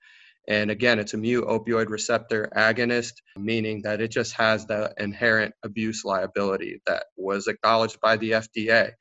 And 0.48 0.70
again, 0.70 0.98
it's 0.98 1.14
a 1.14 1.16
mu 1.16 1.42
opioid 1.42 1.88
receptor 1.88 2.50
agonist, 2.56 3.14
meaning 3.36 3.82
that 3.82 4.00
it 4.00 4.10
just 4.10 4.32
has 4.34 4.64
the 4.66 4.94
inherent 4.98 5.54
abuse 5.64 6.04
liability 6.04 6.80
that 6.86 7.06
was 7.16 7.48
acknowledged 7.48 8.00
by 8.00 8.16
the 8.16 8.32
FDA. 8.32 8.92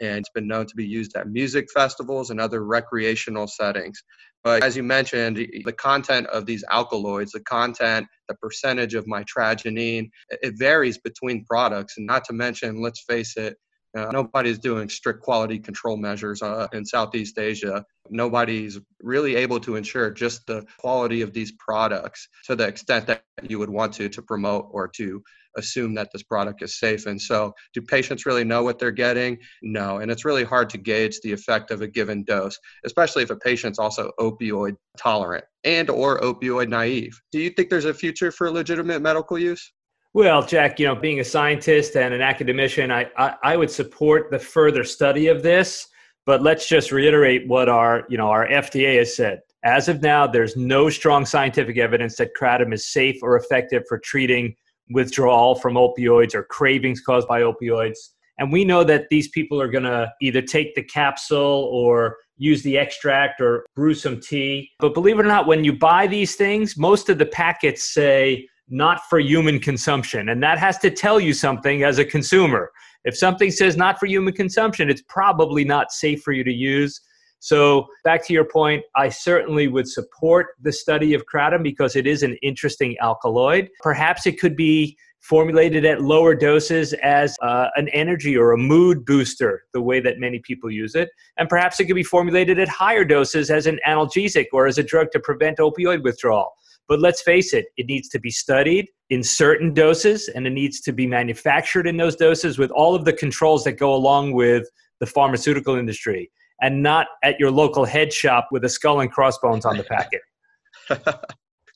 And 0.00 0.18
it's 0.18 0.30
been 0.30 0.48
known 0.48 0.66
to 0.66 0.74
be 0.74 0.86
used 0.86 1.16
at 1.16 1.28
music 1.28 1.68
festivals 1.72 2.30
and 2.30 2.40
other 2.40 2.64
recreational 2.64 3.46
settings. 3.46 4.02
But 4.44 4.64
as 4.64 4.76
you 4.76 4.82
mentioned, 4.82 5.36
the 5.36 5.72
content 5.72 6.26
of 6.28 6.46
these 6.46 6.64
alkaloids, 6.68 7.32
the 7.32 7.40
content, 7.40 8.08
the 8.28 8.34
percentage 8.34 8.94
of 8.94 9.06
mitragynine, 9.06 10.10
it 10.30 10.54
varies 10.56 10.98
between 10.98 11.44
products. 11.44 11.96
And 11.96 12.06
not 12.06 12.24
to 12.24 12.32
mention, 12.32 12.82
let's 12.82 13.04
face 13.04 13.36
it, 13.36 13.56
uh, 13.96 14.10
nobody's 14.12 14.58
doing 14.58 14.88
strict 14.88 15.20
quality 15.20 15.58
control 15.58 15.96
measures 15.96 16.42
uh, 16.42 16.66
in 16.72 16.84
Southeast 16.84 17.38
Asia. 17.38 17.84
nobody's 18.10 18.78
really 19.00 19.36
able 19.36 19.60
to 19.60 19.76
ensure 19.76 20.10
just 20.10 20.46
the 20.46 20.64
quality 20.78 21.22
of 21.22 21.32
these 21.32 21.52
products 21.52 22.28
to 22.46 22.56
the 22.56 22.66
extent 22.66 23.06
that 23.06 23.22
you 23.42 23.58
would 23.58 23.70
want 23.70 23.92
to 23.92 24.08
to 24.08 24.22
promote 24.22 24.68
or 24.70 24.88
to 24.88 25.22
assume 25.56 25.94
that 25.94 26.08
this 26.12 26.22
product 26.22 26.62
is 26.62 26.78
safe. 26.78 27.06
And 27.06 27.20
so, 27.20 27.52
do 27.74 27.82
patients 27.82 28.26
really 28.26 28.44
know 28.44 28.62
what 28.62 28.78
they're 28.78 28.90
getting? 28.90 29.38
No. 29.62 29.98
And 29.98 30.10
it's 30.10 30.24
really 30.24 30.44
hard 30.44 30.70
to 30.70 30.78
gauge 30.78 31.20
the 31.20 31.32
effect 31.32 31.70
of 31.70 31.82
a 31.82 31.86
given 31.88 32.24
dose, 32.24 32.58
especially 32.84 33.22
if 33.22 33.30
a 33.30 33.36
patient's 33.36 33.78
also 33.78 34.10
opioid 34.18 34.76
tolerant 34.96 35.44
and 35.64 35.90
or 35.90 36.20
opioid 36.20 36.68
naive. 36.68 37.18
Do 37.30 37.38
you 37.38 37.50
think 37.50 37.70
there's 37.70 37.84
a 37.84 37.94
future 37.94 38.32
for 38.32 38.50
legitimate 38.50 39.02
medical 39.02 39.38
use? 39.38 39.72
Well, 40.14 40.44
Jack, 40.44 40.78
you 40.78 40.86
know, 40.86 40.94
being 40.94 41.20
a 41.20 41.24
scientist 41.24 41.96
and 41.96 42.12
an 42.12 42.20
academician, 42.20 42.90
I, 42.90 43.08
I, 43.16 43.34
I 43.42 43.56
would 43.56 43.70
support 43.70 44.30
the 44.30 44.38
further 44.38 44.84
study 44.84 45.28
of 45.28 45.42
this. 45.42 45.88
But 46.24 46.42
let's 46.42 46.68
just 46.68 46.92
reiterate 46.92 47.48
what 47.48 47.68
our, 47.68 48.04
you 48.08 48.16
know, 48.16 48.28
our 48.28 48.46
FDA 48.46 48.98
has 48.98 49.16
said. 49.16 49.40
As 49.64 49.88
of 49.88 50.02
now, 50.02 50.26
there's 50.26 50.56
no 50.56 50.88
strong 50.90 51.24
scientific 51.26 51.78
evidence 51.78 52.16
that 52.16 52.30
kratom 52.40 52.72
is 52.72 52.86
safe 52.86 53.16
or 53.22 53.36
effective 53.36 53.82
for 53.88 53.98
treating 53.98 54.54
withdrawal 54.90 55.54
from 55.54 55.74
opioids 55.74 56.34
or 56.34 56.44
cravings 56.44 57.00
caused 57.00 57.26
by 57.26 57.40
opioids. 57.40 57.98
And 58.38 58.52
we 58.52 58.64
know 58.64 58.84
that 58.84 59.06
these 59.10 59.28
people 59.28 59.60
are 59.60 59.68
going 59.68 59.84
to 59.84 60.12
either 60.20 60.42
take 60.42 60.74
the 60.74 60.82
capsule 60.82 61.68
or 61.72 62.16
use 62.36 62.62
the 62.62 62.78
extract 62.78 63.40
or 63.40 63.64
brew 63.74 63.94
some 63.94 64.20
tea. 64.20 64.70
But 64.78 64.94
believe 64.94 65.18
it 65.18 65.24
or 65.24 65.28
not, 65.28 65.46
when 65.46 65.64
you 65.64 65.72
buy 65.72 66.06
these 66.06 66.34
things, 66.34 66.76
most 66.76 67.08
of 67.08 67.18
the 67.18 67.26
packets 67.26 67.92
say 67.92 68.48
not 68.72 69.02
for 69.08 69.20
human 69.20 69.60
consumption. 69.60 70.30
And 70.30 70.42
that 70.42 70.58
has 70.58 70.78
to 70.78 70.90
tell 70.90 71.20
you 71.20 71.34
something 71.34 71.84
as 71.84 71.98
a 71.98 72.04
consumer. 72.04 72.72
If 73.04 73.16
something 73.16 73.50
says 73.50 73.76
not 73.76 74.00
for 74.00 74.06
human 74.06 74.32
consumption, 74.32 74.88
it's 74.88 75.02
probably 75.08 75.64
not 75.64 75.92
safe 75.92 76.22
for 76.22 76.32
you 76.32 76.42
to 76.42 76.52
use. 76.52 77.00
So, 77.40 77.88
back 78.04 78.24
to 78.28 78.32
your 78.32 78.44
point, 78.44 78.84
I 78.94 79.08
certainly 79.08 79.66
would 79.66 79.88
support 79.88 80.50
the 80.62 80.72
study 80.72 81.12
of 81.12 81.24
kratom 81.26 81.62
because 81.64 81.96
it 81.96 82.06
is 82.06 82.22
an 82.22 82.36
interesting 82.40 82.96
alkaloid. 83.00 83.68
Perhaps 83.80 84.26
it 84.26 84.38
could 84.38 84.56
be 84.56 84.96
formulated 85.22 85.84
at 85.84 86.00
lower 86.00 86.34
doses 86.34 86.92
as 86.94 87.36
uh, 87.42 87.68
an 87.76 87.88
energy 87.88 88.36
or 88.36 88.52
a 88.52 88.58
mood 88.58 89.04
booster, 89.04 89.64
the 89.72 89.82
way 89.82 90.00
that 90.00 90.18
many 90.18 90.38
people 90.38 90.70
use 90.70 90.94
it. 90.94 91.10
And 91.36 91.48
perhaps 91.48 91.78
it 91.80 91.86
could 91.86 91.96
be 91.96 92.02
formulated 92.04 92.58
at 92.58 92.68
higher 92.68 93.04
doses 93.04 93.50
as 93.50 93.66
an 93.66 93.78
analgesic 93.86 94.46
or 94.52 94.66
as 94.66 94.78
a 94.78 94.82
drug 94.82 95.10
to 95.12 95.20
prevent 95.20 95.58
opioid 95.58 96.02
withdrawal. 96.02 96.52
But 96.88 97.00
let's 97.00 97.22
face 97.22 97.54
it, 97.54 97.66
it 97.76 97.86
needs 97.86 98.08
to 98.10 98.20
be 98.20 98.30
studied 98.30 98.86
in 99.10 99.22
certain 99.22 99.72
doses 99.72 100.28
and 100.28 100.46
it 100.46 100.50
needs 100.50 100.80
to 100.80 100.92
be 100.92 101.06
manufactured 101.06 101.86
in 101.86 101.96
those 101.96 102.16
doses 102.16 102.58
with 102.58 102.70
all 102.70 102.94
of 102.94 103.04
the 103.04 103.12
controls 103.12 103.64
that 103.64 103.72
go 103.72 103.94
along 103.94 104.32
with 104.32 104.68
the 105.00 105.06
pharmaceutical 105.06 105.76
industry 105.76 106.30
and 106.60 106.82
not 106.82 107.08
at 107.22 107.38
your 107.38 107.50
local 107.50 107.84
head 107.84 108.12
shop 108.12 108.48
with 108.50 108.64
a 108.64 108.68
skull 108.68 109.00
and 109.00 109.10
crossbones 109.10 109.64
on 109.64 109.76
the 109.76 109.84
packet. 109.84 110.20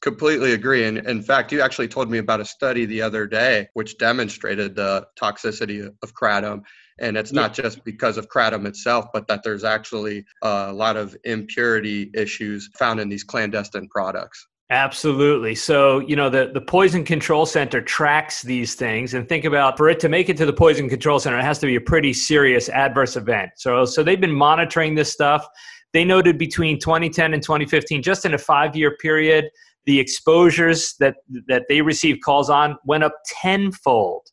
Completely 0.01 0.53
agree. 0.53 0.85
And 0.85 0.99
in 0.99 1.23
fact, 1.23 1.51
you 1.51 1.61
actually 1.61 1.89
told 1.89 2.11
me 2.11 2.19
about 2.19 2.41
a 2.41 2.45
study 2.45 2.87
the 2.87 3.03
other 3.03 3.27
day 3.27 3.69
which 3.75 3.99
demonstrated 3.99 4.77
the 4.77 5.07
toxicity 5.21 5.91
of 6.03 6.15
kratom. 6.15 6.63
And 7.01 7.17
it's 7.17 7.33
not 7.33 7.53
just 7.53 7.85
because 7.85 8.17
of 8.17 8.29
kratom 8.29 8.67
itself, 8.67 9.07
but 9.13 9.27
that 9.27 9.43
there's 9.43 9.65
actually 9.65 10.25
a 10.43 10.73
lot 10.73 10.97
of 10.97 11.17
impurity 11.25 12.11
issues 12.15 12.71
found 12.79 13.01
in 13.01 13.09
these 13.09 13.25
clandestine 13.25 13.89
products. 13.89 14.47
Absolutely. 14.71 15.55
So, 15.55 16.01
you 16.01 16.17
know, 16.17 16.29
the, 16.29 16.51
the 16.53 16.61
Poison 16.61 17.05
Control 17.05 17.47
Center 17.47 17.81
tracks 17.81 18.43
these 18.43 18.75
things 18.75 19.15
and 19.15 19.29
think 19.29 19.45
about 19.45 19.77
for 19.77 19.89
it 19.89 20.01
to 20.01 20.09
make 20.09 20.29
it 20.29 20.37
to 20.39 20.47
the 20.47 20.53
Poison 20.53 20.89
Control 20.89 21.21
Center, 21.21 21.39
it 21.39 21.45
has 21.45 21.61
to 21.61 21.67
be 21.67 21.77
a 21.77 21.81
pretty 21.81 22.13
serious 22.13 22.69
adverse 22.69 23.15
event. 23.17 23.53
So, 23.57 23.85
so 23.85 24.03
they've 24.03 24.21
been 24.21 24.35
monitoring 24.35 24.97
this 24.97 25.13
stuff. 25.13 25.47
They 25.93 26.05
noted 26.05 26.37
between 26.37 26.81
2010 26.81 27.33
and 27.33 27.43
2015, 27.43 28.03
just 28.03 28.25
in 28.25 28.35
a 28.35 28.39
five 28.39 28.75
year 28.75 28.97
period, 28.97 29.49
the 29.85 30.01
exposures 30.01 30.97
that, 30.99 31.15
that 31.47 31.63
they 31.69 31.81
received 31.81 32.23
calls 32.23 32.51
on 32.51 32.77
went 32.85 33.05
up 33.05 33.15
tenfold. 33.41 34.27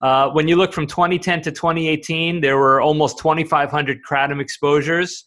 Uh, 0.00 0.30
when 0.30 0.48
you 0.48 0.56
look 0.56 0.72
from 0.72 0.86
2010 0.86 1.42
to 1.42 1.52
2018, 1.52 2.40
there 2.40 2.56
were 2.56 2.80
almost 2.80 3.18
2,500 3.18 3.98
kratom 4.08 4.40
exposures. 4.40 5.25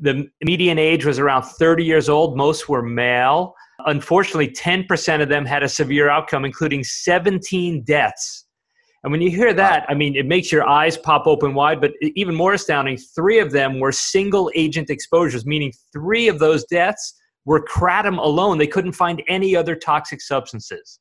The 0.00 0.28
median 0.42 0.78
age 0.78 1.04
was 1.04 1.18
around 1.18 1.42
30 1.42 1.84
years 1.84 2.08
old. 2.08 2.36
Most 2.36 2.68
were 2.68 2.82
male. 2.82 3.54
Unfortunately, 3.86 4.48
10% 4.48 5.22
of 5.22 5.28
them 5.28 5.46
had 5.46 5.62
a 5.62 5.68
severe 5.68 6.08
outcome, 6.08 6.44
including 6.44 6.84
17 6.84 7.82
deaths. 7.82 8.46
And 9.02 9.10
when 9.10 9.22
you 9.22 9.30
hear 9.30 9.54
that, 9.54 9.86
I 9.88 9.94
mean, 9.94 10.14
it 10.14 10.26
makes 10.26 10.52
your 10.52 10.68
eyes 10.68 10.98
pop 10.98 11.26
open 11.26 11.54
wide, 11.54 11.80
but 11.80 11.92
even 12.02 12.34
more 12.34 12.52
astounding, 12.52 12.98
three 12.98 13.38
of 13.38 13.50
them 13.50 13.80
were 13.80 13.92
single 13.92 14.50
agent 14.54 14.90
exposures, 14.90 15.46
meaning 15.46 15.72
three 15.92 16.28
of 16.28 16.38
those 16.38 16.64
deaths 16.64 17.14
were 17.46 17.64
kratom 17.64 18.18
alone. 18.18 18.58
They 18.58 18.66
couldn't 18.66 18.92
find 18.92 19.22
any 19.26 19.56
other 19.56 19.74
toxic 19.74 20.20
substances. 20.20 20.99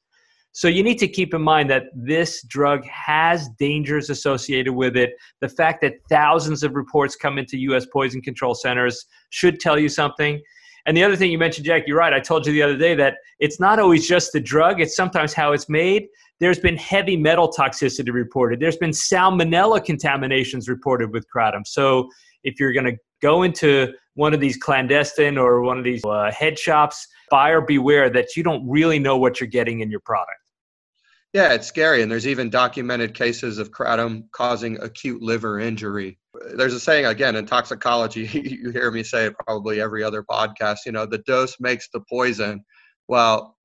So 0.51 0.67
you 0.67 0.83
need 0.83 0.97
to 0.99 1.07
keep 1.07 1.33
in 1.33 1.41
mind 1.41 1.69
that 1.69 1.83
this 1.93 2.43
drug 2.43 2.83
has 2.85 3.49
dangers 3.59 4.09
associated 4.09 4.73
with 4.73 4.97
it. 4.97 5.11
The 5.41 5.49
fact 5.49 5.81
that 5.81 5.95
thousands 6.09 6.63
of 6.63 6.75
reports 6.75 7.15
come 7.15 7.37
into 7.37 7.57
US 7.57 7.85
poison 7.85 8.21
control 8.21 8.55
centers 8.55 9.05
should 9.29 9.59
tell 9.59 9.77
you 9.77 9.89
something. 9.89 10.41
And 10.85 10.97
the 10.97 11.03
other 11.03 11.15
thing 11.15 11.31
you 11.31 11.37
mentioned, 11.37 11.65
Jack, 11.65 11.83
you're 11.85 11.97
right. 11.97 12.13
I 12.13 12.19
told 12.19 12.47
you 12.47 12.53
the 12.53 12.63
other 12.63 12.77
day 12.77 12.95
that 12.95 13.17
it's 13.39 13.59
not 13.59 13.79
always 13.79 14.07
just 14.07 14.31
the 14.31 14.39
drug, 14.39 14.81
it's 14.81 14.95
sometimes 14.95 15.33
how 15.33 15.51
it's 15.51 15.69
made. 15.69 16.07
There's 16.39 16.59
been 16.59 16.77
heavy 16.77 17.17
metal 17.17 17.51
toxicity 17.51 18.11
reported, 18.11 18.59
there's 18.59 18.77
been 18.77 18.91
salmonella 18.91 19.83
contaminations 19.83 20.67
reported 20.67 21.11
with 21.11 21.25
kratom. 21.33 21.67
So 21.67 22.09
if 22.43 22.59
you're 22.59 22.73
going 22.73 22.85
to 22.85 22.97
go 23.21 23.43
into 23.43 23.93
one 24.15 24.33
of 24.33 24.39
these 24.39 24.57
clandestine 24.57 25.37
or 25.37 25.61
one 25.61 25.77
of 25.77 25.83
these 25.83 26.03
uh, 26.05 26.31
head 26.31 26.57
shops, 26.57 27.05
buyer 27.29 27.61
beware 27.61 28.09
that 28.09 28.35
you 28.35 28.43
don't 28.43 28.67
really 28.67 28.99
know 28.99 29.17
what 29.17 29.39
you're 29.39 29.47
getting 29.47 29.81
in 29.81 29.91
your 29.91 29.99
product. 29.99 30.38
Yeah, 31.33 31.53
it's 31.53 31.67
scary. 31.67 32.01
And 32.01 32.11
there's 32.11 32.27
even 32.27 32.49
documented 32.49 33.13
cases 33.13 33.59
of 33.59 33.71
kratom 33.71 34.23
causing 34.31 34.81
acute 34.81 35.21
liver 35.21 35.59
injury. 35.59 36.17
There's 36.55 36.73
a 36.73 36.79
saying, 36.79 37.05
again, 37.05 37.35
in 37.35 37.45
toxicology, 37.45 38.21
you 38.33 38.71
hear 38.71 38.89
me 38.89 39.03
say 39.03 39.25
it 39.25 39.35
probably 39.45 39.79
every 39.79 40.03
other 40.03 40.23
podcast, 40.23 40.79
you 40.85 40.91
know, 40.91 41.05
the 41.05 41.19
dose 41.19 41.55
makes 41.59 41.89
the 41.89 42.01
poison. 42.09 42.63
Well, 43.07 43.57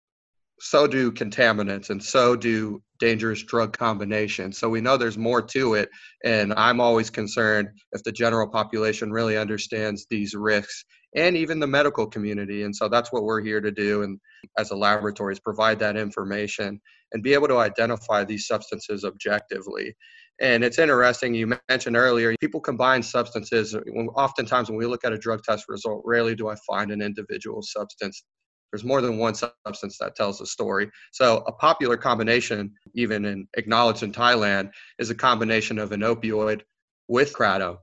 so 0.61 0.87
do 0.87 1.11
contaminants 1.11 1.91
and 1.91 2.03
so 2.03 2.37
do 2.37 2.83
dangerous 2.99 3.43
drug 3.43 3.77
combinations. 3.77 4.59
So 4.59 4.69
we 4.69 4.81
know 4.81 4.97
there's 4.97 5.19
more 5.19 5.43
to 5.43 5.75
it. 5.75 5.89
And 6.23 6.55
I'm 6.55 6.81
always 6.81 7.11
concerned 7.11 7.69
if 7.93 8.03
the 8.05 8.13
general 8.13 8.49
population 8.49 9.11
really 9.11 9.37
understands 9.37 10.07
these 10.09 10.35
risks 10.35 10.85
and 11.15 11.37
even 11.37 11.61
the 11.61 11.67
medical 11.67 12.07
community. 12.07 12.63
And 12.65 12.75
so 12.75 12.89
that's 12.89 13.13
what 13.13 13.25
we're 13.25 13.43
here 13.43 13.61
to 13.61 13.71
do. 13.71 14.03
And 14.03 14.19
as 14.59 14.71
a 14.71 14.77
laboratory 14.77 15.33
is 15.33 15.41
provide 15.41 15.79
that 15.79 15.97
information 15.97 16.81
and 17.13 17.23
be 17.23 17.35
able 17.35 17.49
to 17.49 17.59
identify 17.59 18.25
these 18.25 18.47
substances 18.47 19.05
objectively. 19.05 19.95
And 20.41 20.65
it's 20.65 20.81
interesting, 20.81 21.35
you 21.35 21.57
mentioned 21.69 21.97
earlier, 21.97 22.35
people 22.41 22.61
combine 22.61 23.03
substances. 23.03 23.77
Oftentimes, 24.17 24.69
when 24.69 24.79
we 24.79 24.87
look 24.87 25.05
at 25.05 25.13
a 25.13 25.19
drug 25.19 25.45
test 25.45 25.67
result, 25.69 26.03
rarely 26.05 26.35
do 26.35 26.49
I 26.49 26.57
find 26.67 26.91
an 26.91 27.01
individual 27.01 27.63
substance. 27.63 28.25
There's 28.73 28.83
more 28.83 29.01
than 29.01 29.19
one 29.19 29.37
substance 29.37 29.99
that 30.01 30.17
tells 30.17 30.41
a 30.41 30.47
story. 30.47 30.91
So, 31.13 31.45
a 31.47 31.53
popular 31.53 31.97
combination, 31.97 32.73
even 32.95 33.25
in 33.25 33.47
acknowledged 33.57 34.03
in 34.03 34.11
Thailand, 34.11 34.71
is 34.99 35.11
a 35.11 35.15
combination 35.15 35.79
of 35.79 35.93
an 35.93 36.01
opioid 36.01 36.63
with 37.07 37.33
kratom, 37.33 37.77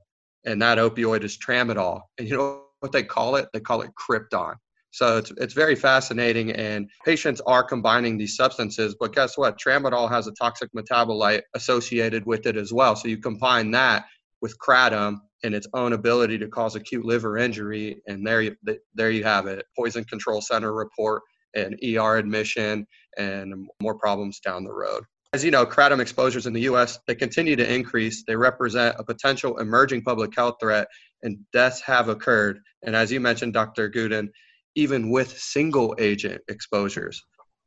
and 0.44 0.60
that 0.60 0.76
opioid 0.76 1.24
is 1.24 1.38
tramadol. 1.38 2.02
And 2.18 2.28
you 2.28 2.36
know 2.36 2.64
what 2.82 2.92
they 2.92 3.02
call 3.02 3.36
it? 3.36 3.48
They 3.52 3.60
call 3.60 3.82
it 3.82 3.90
krypton. 3.94 4.54
So 4.90 5.16
it's, 5.16 5.32
it's 5.38 5.54
very 5.54 5.74
fascinating, 5.74 6.52
and 6.52 6.90
patients 7.04 7.40
are 7.46 7.62
combining 7.62 8.18
these 8.18 8.36
substances. 8.36 8.94
But 9.00 9.14
guess 9.14 9.38
what? 9.38 9.58
Tramadol 9.58 10.10
has 10.10 10.26
a 10.26 10.32
toxic 10.32 10.70
metabolite 10.76 11.42
associated 11.54 12.26
with 12.26 12.46
it 12.46 12.56
as 12.56 12.74
well. 12.74 12.94
So 12.94 13.08
you 13.08 13.16
combine 13.16 13.70
that 13.70 14.04
with 14.42 14.58
kratom 14.58 15.16
and 15.44 15.54
its 15.54 15.66
own 15.72 15.94
ability 15.94 16.36
to 16.38 16.48
cause 16.48 16.74
acute 16.74 17.06
liver 17.06 17.38
injury, 17.38 18.02
and 18.06 18.26
there 18.26 18.42
you, 18.42 18.56
there 18.94 19.10
you 19.10 19.24
have 19.24 19.46
it. 19.46 19.64
Poison 19.78 20.04
Control 20.04 20.42
Center 20.42 20.74
report, 20.74 21.22
and 21.54 21.78
ER 21.82 22.16
admission, 22.16 22.86
and 23.16 23.68
more 23.80 23.94
problems 23.94 24.40
down 24.40 24.64
the 24.64 24.72
road. 24.72 25.04
As 25.34 25.42
you 25.42 25.50
know, 25.50 25.64
kratom 25.64 26.00
exposures 26.00 26.46
in 26.46 26.52
the 26.52 26.60
U.S. 26.62 26.98
they 27.06 27.14
continue 27.14 27.56
to 27.56 27.74
increase. 27.74 28.22
They 28.26 28.36
represent 28.36 28.96
a 28.98 29.04
potential 29.04 29.58
emerging 29.58 30.02
public 30.02 30.34
health 30.36 30.56
threat, 30.60 30.88
and 31.22 31.38
deaths 31.52 31.80
have 31.80 32.08
occurred. 32.08 32.60
And 32.82 32.96
as 32.96 33.12
you 33.12 33.20
mentioned, 33.20 33.52
Dr. 33.52 33.88
Gudin, 33.88 34.30
even 34.74 35.10
with 35.10 35.36
single 35.38 35.94
agent 35.98 36.40
exposures. 36.48 37.22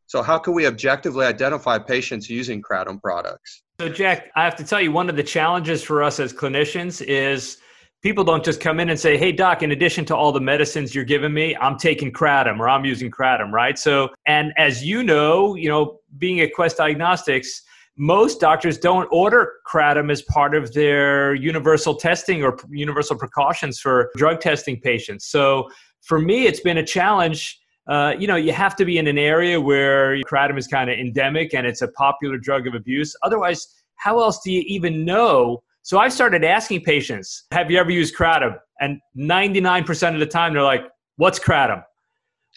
So, 0.08 0.22
how 0.22 0.38
can 0.38 0.54
we 0.54 0.68
objectively 0.68 1.26
identify 1.26 1.80
patients 1.80 2.30
using 2.30 2.62
kratom 2.62 3.02
products? 3.02 3.64
So, 3.80 3.90
Jack, 3.90 4.30
I 4.36 4.44
have 4.44 4.56
to 4.58 4.64
tell 4.64 4.80
you, 4.80 4.92
one 4.92 5.10
of 5.10 5.16
the 5.16 5.24
challenges 5.24 5.84
for 5.84 6.04
us 6.04 6.20
as 6.20 6.32
clinicians 6.32 7.04
is 7.06 7.58
people 8.04 8.24
don't 8.24 8.46
just 8.46 8.62
come 8.62 8.80
in 8.80 8.90
and 8.90 9.00
say, 9.00 9.18
"Hey, 9.18 9.32
doc, 9.32 9.64
in 9.64 9.72
addition 9.72 10.06
to 10.06 10.16
all 10.16 10.32
the 10.32 10.40
medicines 10.40 10.94
you're 10.94 11.06
giving 11.06 11.34
me, 11.34 11.56
I'm 11.60 11.78
taking 11.78 12.12
kratom 12.12 12.60
or 12.60 12.70
I'm 12.70 12.86
using 12.86 13.10
kratom," 13.10 13.52
right? 13.52 13.80
So, 13.80 14.10
and 14.28 14.54
as 14.58 14.86
you 14.86 15.02
know, 15.02 15.56
you 15.56 15.70
know, 15.70 16.00
being 16.20 16.40
at 16.40 16.54
Quest 16.54 16.78
Diagnostics, 16.78 17.64
most 17.98 18.40
doctors 18.40 18.78
don't 18.78 19.08
order 19.12 19.54
kratom 19.66 20.12
as 20.12 20.22
part 20.24 20.54
of 20.54 20.74
their 20.74 21.34
universal 21.34 21.96
testing 21.96 22.44
or 22.44 22.58
universal 22.70 23.18
precautions 23.18 23.80
for 23.80 24.12
drug 24.18 24.42
testing 24.42 24.80
patients. 24.80 25.28
So 25.28 25.70
for 26.02 26.20
me, 26.20 26.46
it's 26.46 26.60
been 26.60 26.78
a 26.78 26.86
challenge. 26.86 27.60
Uh, 27.88 28.14
you 28.18 28.28
know, 28.28 28.36
you 28.36 28.52
have 28.52 28.76
to 28.76 28.86
be 28.86 28.98
in 28.98 29.08
an 29.08 29.18
area 29.18 29.60
where 29.62 30.18
kratom 30.24 30.58
is 30.58 30.68
kind 30.68 30.90
of 30.90 30.98
endemic 30.98 31.54
and 31.54 31.66
it's 31.66 31.82
a 31.82 31.88
popular 31.90 32.38
drug 32.38 32.68
of 32.68 32.76
abuse. 32.76 33.16
Otherwise, 33.24 33.68
how 33.96 34.20
else 34.20 34.42
do 34.42 34.52
you 34.52 34.64
even 34.68 35.06
know? 35.06 35.64
So 35.84 36.00
I've 36.00 36.12
started 36.12 36.44
asking 36.44 36.82
patients, 36.82 37.46
have 37.52 37.72
you 37.72 37.78
ever 37.78 37.92
used 37.92 38.16
kratom? 38.16 38.58
And 38.82 39.00
99% 39.18 40.14
of 40.14 40.20
the 40.20 40.26
time, 40.26 40.54
they're 40.54 40.64
like, 40.64 40.86
what's 41.18 41.40
kratom? 41.40 41.84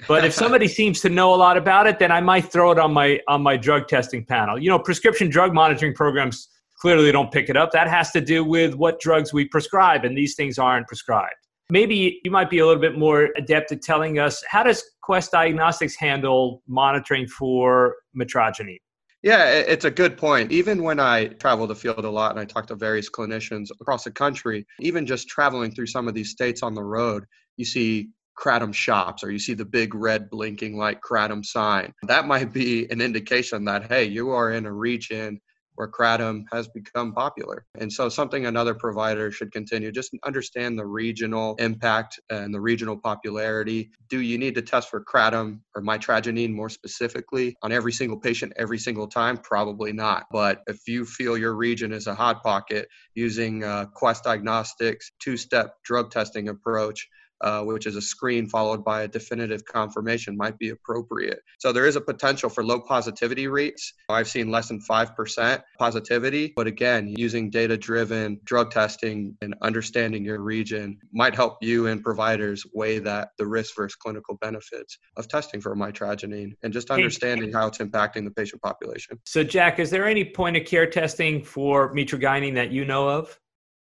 But 0.07 0.25
if 0.25 0.33
somebody 0.33 0.69
seems 0.81 1.01
to 1.01 1.09
know 1.09 1.35
a 1.35 1.37
lot 1.37 1.57
about 1.57 1.87
it, 1.87 1.99
then 1.99 2.13
I 2.13 2.21
might 2.21 2.51
throw 2.53 2.71
it 2.71 2.79
on 2.79 2.93
my 2.93 3.21
on 3.29 3.43
my 3.43 3.57
drug 3.57 3.89
testing 3.89 4.25
panel. 4.25 4.59
You 4.59 4.71
know, 4.71 4.79
prescription 4.79 5.29
drug 5.29 5.55
monitoring 5.55 5.95
programs 5.95 6.49
clearly 6.81 7.11
don't 7.11 7.33
pick 7.33 7.49
it 7.49 7.57
up. 7.57 7.73
That 7.73 7.89
has 7.89 8.11
to 8.13 8.21
do 8.21 8.45
with 8.45 8.75
what 8.75 9.01
drugs 9.01 9.33
we 9.33 9.47
prescribe, 9.47 10.05
and 10.05 10.17
these 10.17 10.35
things 10.35 10.59
aren't 10.59 10.87
prescribed. 10.87 11.35
Maybe 11.71 12.21
you 12.25 12.31
might 12.31 12.49
be 12.49 12.61
a 12.61 12.67
little 12.67 12.81
bit 12.81 12.97
more 12.97 13.29
adept 13.37 13.73
at 13.73 13.83
telling 13.83 14.19
us 14.19 14.43
how 14.49 14.63
does 14.63 14.83
Quest 15.03 15.33
Diagnostics 15.33 15.97
handle 15.97 16.63
monitoring 16.67 17.27
for 17.27 17.97
mitragynine? 18.19 18.79
Yeah, 19.23 19.49
it's 19.51 19.85
a 19.85 19.91
good 19.91 20.17
point. 20.17 20.53
Even 20.53 20.83
when 20.83 21.01
I 21.01 21.27
travel 21.27 21.67
the 21.67 21.75
field 21.75 22.05
a 22.05 22.11
lot 22.11 22.31
and 22.31 22.41
I 22.41 22.45
talk 22.45 22.69
to 22.69 22.77
various 22.77 23.11
clinicians 23.11 23.69
across 23.81 24.05
the 24.05 24.13
country, 24.13 24.65
even 24.81 25.05
just 25.05 25.29
traveling 25.29 25.73
through 25.73 25.87
some 25.87 26.07
of 26.07 26.15
these 26.15 26.31
states 26.31 26.63
on 26.63 26.75
the 26.75 26.85
road, 26.85 27.25
you 27.57 27.65
see 27.65 28.11
kratom 28.39 28.73
shops 28.73 29.25
or 29.25 29.31
you 29.31 29.39
see 29.39 29.55
the 29.55 29.65
big 29.65 29.95
red 29.95 30.31
blinking 30.31 30.77
light 30.77 31.01
kratom 31.01 31.45
sign 31.45 31.93
that 32.03 32.27
might 32.27 32.53
be 32.53 32.91
an 32.91 33.01
indication 33.01 33.65
that 33.65 33.91
hey 33.91 34.05
you 34.05 34.31
are 34.31 34.53
in 34.53 34.67
a 34.67 34.73
region 34.73 35.41
where 35.79 35.89
kratom 35.89 36.43
has 36.53 36.67
become 36.67 37.15
popular. 37.15 37.65
And 37.79 37.91
so 37.91 38.09
something 38.09 38.47
another 38.47 38.75
provider 38.75 39.31
should 39.31 39.53
continue 39.53 39.93
just 39.93 40.11
understand 40.27 40.77
the 40.77 40.85
regional 40.85 41.55
impact 41.61 42.19
and 42.31 42.53
the 42.53 42.61
regional 42.61 42.97
popularity. 42.97 43.91
Do 44.09 44.21
you 44.21 44.39
need 44.39 44.57
to 44.57 44.63
test 44.63 44.91
for 44.91 45.05
kratom 45.05 45.61
or 45.77 45.83
mitragynine 45.83 46.53
more 46.53 46.69
specifically 46.69 47.55
on 47.63 47.71
every 47.71 47.93
single 47.93 48.19
patient 48.19 48.55
every 48.57 48.79
single 48.79 49.07
time? 49.07 49.39
Probably 49.39 49.93
not. 49.93 50.25
But 50.33 50.63
if 50.67 50.81
you 50.89 51.05
feel 51.05 51.39
your 51.39 51.55
region 51.55 51.93
is 51.93 52.09
a 52.09 52.15
hot 52.15 52.43
pocket 52.43 52.89
using 53.15 53.63
uh, 53.63 53.87
quest 53.95 54.25
diagnostics 54.25 55.13
two-step 55.21 55.75
drug 55.85 56.11
testing 56.11 56.49
approach 56.49 57.07
uh, 57.41 57.63
which 57.63 57.87
is 57.87 57.97
a 57.97 58.03
screen 58.03 58.47
followed 58.49 58.85
by 58.85 59.03
a 59.03 59.09
definitive 59.09 59.65
confirmation, 59.65 60.37
might 60.37 60.59
be 60.59 60.71
appropriate. 60.71 61.41
So 61.59 61.73
there 61.73 61.87
is 61.87 61.97
a 61.97 62.01
potential 62.01 62.49
for 62.49 62.65
low 62.65 62.81
positivity 62.81 63.49
rates. 63.49 63.93
I've 64.09 64.29
seen 64.29 64.51
less 64.51 64.69
than 64.69 64.81
5% 64.81 65.63
positivity, 65.79 66.53
but 66.57 66.67
again, 66.67 67.09
using 67.17 67.51
data 67.51 67.77
driven 67.77 68.41
drug 68.45 68.71
testing 68.71 69.37
and 69.43 69.55
understanding 69.63 70.25
your 70.25 70.41
region 70.41 70.99
might 71.13 71.35
help 71.35 71.59
you 71.63 71.87
and 71.87 72.03
providers 72.03 72.65
weigh 72.75 72.99
that 73.01 73.31
the 73.39 73.47
risk 73.47 73.77
versus 73.77 73.97
clinical 73.97 74.37
benefits 74.41 74.99
of 75.17 75.29
testing 75.29 75.61
for 75.61 75.75
mitragynine 75.77 76.53
and 76.63 76.73
just 76.73 76.91
understanding 76.91 77.53
how 77.53 77.67
it's 77.67 77.79
impacting 77.79 78.25
the 78.25 78.31
patient 78.31 78.63
population. 78.63 79.19
So, 79.25 79.45
Jack, 79.45 79.79
is 79.79 79.91
there 79.91 80.07
any 80.07 80.25
point 80.25 80.57
of 80.57 80.65
care 80.65 80.89
testing 80.89 81.43
for 81.45 81.95
mitragynine 81.95 82.55
that 82.55 82.71
you 82.71 82.85
know 82.85 83.09
of? 83.09 83.39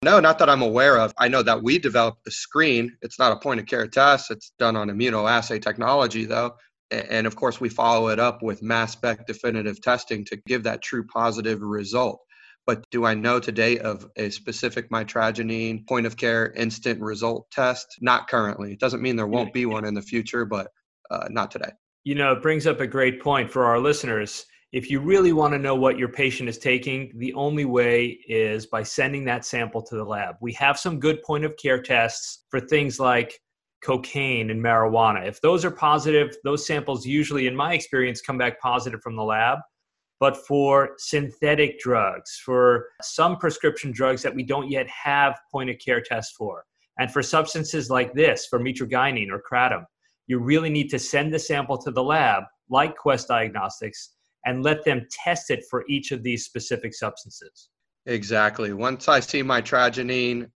No, 0.03 0.19
not 0.19 0.39
that 0.41 0.51
I'm 0.51 0.63
aware 0.63 0.99
of. 0.99 1.15
I 1.17 1.29
know 1.29 1.45
that 1.45 1.63
we 1.63 1.79
developed 1.79 2.25
the 2.25 2.33
screen. 2.33 2.97
It's 3.03 3.21
not 3.21 3.33
a 3.33 3.37
point 3.37 3.61
of 3.61 3.67
care 3.67 3.87
test. 3.87 4.33
It's 4.33 4.53
done 4.59 4.75
on 4.75 4.89
immunoassay 4.89 5.63
technology, 5.63 6.25
though. 6.25 6.57
And 6.91 7.27
of 7.27 7.37
course, 7.37 7.61
we 7.61 7.69
follow 7.69 8.09
it 8.09 8.19
up 8.19 8.43
with 8.43 8.63
mass 8.63 8.93
spec 8.93 9.27
definitive 9.27 9.81
testing 9.81 10.25
to 10.27 10.37
give 10.47 10.65
that 10.65 10.83
true 10.83 11.07
positive 11.07 11.61
result. 11.63 12.21
But 12.67 12.85
do 12.91 13.05
I 13.05 13.15
know 13.15 13.39
today 13.39 13.79
of 13.79 14.09
a 14.17 14.31
specific 14.31 14.91
mitragynine 14.91 15.87
point 15.87 16.07
of 16.07 16.17
care 16.17 16.53
instant 16.53 17.01
result 17.01 17.47
test? 17.53 17.87
Not 18.01 18.29
currently. 18.29 18.73
It 18.73 18.81
doesn't 18.81 19.03
mean 19.03 19.17
there 19.17 19.27
won't 19.27 19.53
be 19.53 19.67
one 19.67 19.85
in 19.85 19.95
the 19.95 20.03
future, 20.03 20.45
but 20.45 20.69
uh, 21.11 21.29
not 21.31 21.51
today. 21.51 21.71
You 22.05 22.17
know, 22.17 22.33
it 22.33 22.43
brings 22.43 22.67
up 22.67 22.81
a 22.81 22.87
great 22.87 23.23
point 23.23 23.51
for 23.51 23.65
our 23.65 23.79
listeners 23.79 24.47
if 24.73 24.91
you 24.91 25.01
really 25.01 25.35
want 25.35 25.53
to 25.53 25.59
know 25.59 25.75
what 25.75 25.99
your 25.99 26.09
patient 26.09 26.49
is 26.49 26.57
taking, 26.57 27.13
the 27.17 27.35
only 27.35 27.67
way 27.67 28.19
is 28.27 28.65
by 28.65 28.83
sending 28.83 29.23
that 29.27 29.45
sample 29.45 29.83
to 29.83 29.97
the 29.97 30.05
lab. 30.05 30.37
We 30.41 30.55
have 30.55 30.79
some 30.79 30.99
good 30.99 31.23
point 31.23 31.45
of 31.45 31.57
care 31.59 31.83
tests 31.83 32.45
for 32.51 32.59
things 32.59 32.99
like 32.99 33.39
cocaine 33.85 34.51
and 34.51 34.65
marijuana. 34.65 35.27
If 35.27 35.43
those 35.43 35.63
are 35.67 35.71
positive, 35.71 36.35
those 36.43 36.67
samples 36.67 37.05
usually, 37.05 37.49
in 37.49 37.55
my 37.55 37.75
experience, 37.75 38.23
come 38.23 38.39
back 38.39 38.61
positive 38.61 39.03
from 39.03 39.15
the 39.15 39.23
lab. 39.23 39.59
But 40.21 40.39
for 40.47 40.91
synthetic 40.99 41.79
drugs, 41.81 42.41
for 42.43 42.87
some 43.03 43.37
prescription 43.37 43.93
drugs 43.93 44.23
that 44.23 44.35
we 44.35 44.43
don't 44.43 44.71
yet 44.71 44.87
have 44.89 45.39
point 45.51 45.69
of 45.69 45.77
care 45.85 46.01
tests 46.01 46.35
for, 46.39 46.65
and 46.99 47.13
for 47.13 47.23
substances 47.23 47.91
like 47.91 48.15
this, 48.15 48.47
for 48.47 48.59
mitragynine 48.59 49.31
or 49.31 49.43
kratom, 49.43 49.85
you 50.29 50.39
really 50.39 50.71
need 50.71 50.89
to 50.91 50.99
send 50.99 51.35
the 51.35 51.39
sample 51.39 51.77
to 51.79 51.91
the 51.91 52.03
lab, 52.03 52.45
like 52.71 52.97
Quest 52.97 53.29
Diagnostics, 53.29 54.15
and 54.45 54.63
let 54.63 54.85
them 54.85 55.07
test 55.11 55.51
it 55.51 55.65
for 55.71 55.85
each 55.89 56.13
of 56.13 56.23
these 56.23 56.45
specific 56.45 56.95
substances. 56.95 57.69
Exactly. 58.07 58.73
Once 58.73 59.09
I 59.09 59.21
see 59.21 59.43
mitragynine 59.43 60.51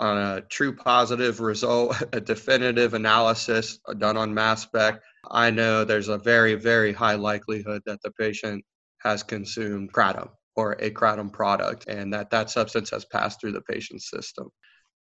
on 0.00 0.18
a 0.18 0.40
true 0.42 0.74
positive 0.74 1.40
result, 1.40 2.02
a 2.12 2.20
definitive 2.20 2.94
analysis 2.94 3.78
done 3.98 4.16
on 4.16 4.34
mass 4.34 4.62
spec, 4.62 5.00
I 5.30 5.50
know 5.50 5.84
there's 5.84 6.08
a 6.08 6.18
very, 6.18 6.54
very 6.54 6.92
high 6.92 7.14
likelihood 7.14 7.82
that 7.86 8.02
the 8.02 8.10
patient 8.12 8.64
has 8.98 9.22
consumed 9.22 9.92
kratom 9.92 10.30
or 10.56 10.72
a 10.80 10.90
kratom 10.90 11.32
product 11.32 11.86
and 11.86 12.12
that 12.12 12.30
that 12.30 12.50
substance 12.50 12.90
has 12.90 13.04
passed 13.04 13.40
through 13.40 13.52
the 13.52 13.60
patient's 13.60 14.10
system. 14.10 14.48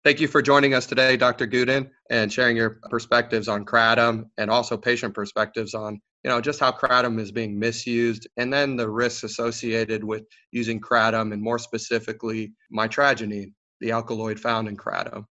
Thank 0.04 0.20
you 0.20 0.28
for 0.28 0.42
joining 0.42 0.74
us 0.74 0.86
today, 0.86 1.16
Dr. 1.16 1.46
Gudin, 1.46 1.90
and 2.10 2.32
sharing 2.32 2.56
your 2.56 2.78
perspectives 2.90 3.48
on 3.48 3.64
kratom 3.64 4.26
and 4.38 4.50
also 4.50 4.76
patient 4.76 5.14
perspectives 5.14 5.74
on 5.74 6.00
you 6.26 6.32
know 6.32 6.40
just 6.40 6.58
how 6.58 6.72
kratom 6.72 7.20
is 7.20 7.30
being 7.30 7.56
misused 7.56 8.26
and 8.36 8.52
then 8.52 8.74
the 8.74 8.90
risks 8.90 9.22
associated 9.22 10.02
with 10.02 10.24
using 10.50 10.80
kratom 10.80 11.32
and 11.32 11.40
more 11.40 11.58
specifically 11.58 12.52
mitragynine 12.76 13.52
the 13.80 13.92
alkaloid 13.92 14.40
found 14.40 14.66
in 14.66 14.76
kratom. 14.76 15.24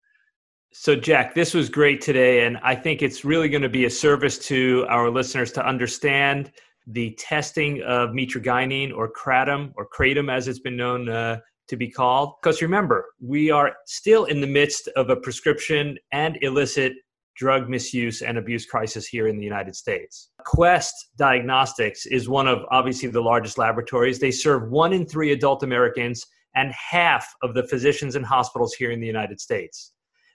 So 0.71 0.95
jack 0.95 1.35
this 1.35 1.53
was 1.53 1.67
great 1.67 1.99
today 1.99 2.45
and 2.45 2.57
i 2.63 2.73
think 2.73 3.01
it's 3.01 3.25
really 3.25 3.49
going 3.49 3.61
to 3.61 3.69
be 3.69 3.85
a 3.85 3.89
service 3.89 4.37
to 4.47 4.85
our 4.87 5.09
listeners 5.09 5.51
to 5.53 5.67
understand 5.67 6.53
the 6.87 7.13
testing 7.19 7.81
of 7.81 8.11
mitragynine 8.11 8.95
or 8.95 9.11
kratom 9.11 9.73
or 9.75 9.87
kratom 9.89 10.33
as 10.33 10.47
it's 10.47 10.59
been 10.59 10.77
known 10.77 11.09
uh, 11.09 11.39
to 11.67 11.75
be 11.75 11.89
called. 11.89 12.35
Because 12.41 12.61
remember 12.61 13.05
we 13.19 13.51
are 13.51 13.73
still 13.85 14.25
in 14.25 14.39
the 14.39 14.47
midst 14.47 14.87
of 14.95 15.09
a 15.09 15.15
prescription 15.15 15.97
and 16.11 16.37
illicit 16.41 16.93
drug 17.35 17.69
misuse 17.69 18.21
and 18.21 18.37
abuse 18.37 18.65
crisis 18.65 19.05
here 19.07 19.27
in 19.27 19.37
the 19.37 19.43
United 19.43 19.75
States. 19.75 20.29
Quest 20.45 20.93
Diagnostics 21.17 22.05
is 22.05 22.29
one 22.29 22.47
of 22.47 22.59
obviously 22.71 23.09
the 23.09 23.21
largest 23.21 23.57
laboratories. 23.57 24.19
They 24.19 24.31
serve 24.31 24.69
one 24.69 24.93
in 24.93 25.05
three 25.05 25.31
adult 25.31 25.63
Americans 25.63 26.25
and 26.55 26.71
half 26.71 27.27
of 27.43 27.53
the 27.53 27.67
physicians 27.67 28.15
and 28.15 28.25
hospitals 28.25 28.73
here 28.73 28.91
in 28.91 28.99
the 28.99 29.07
United 29.07 29.41
States. 29.41 29.91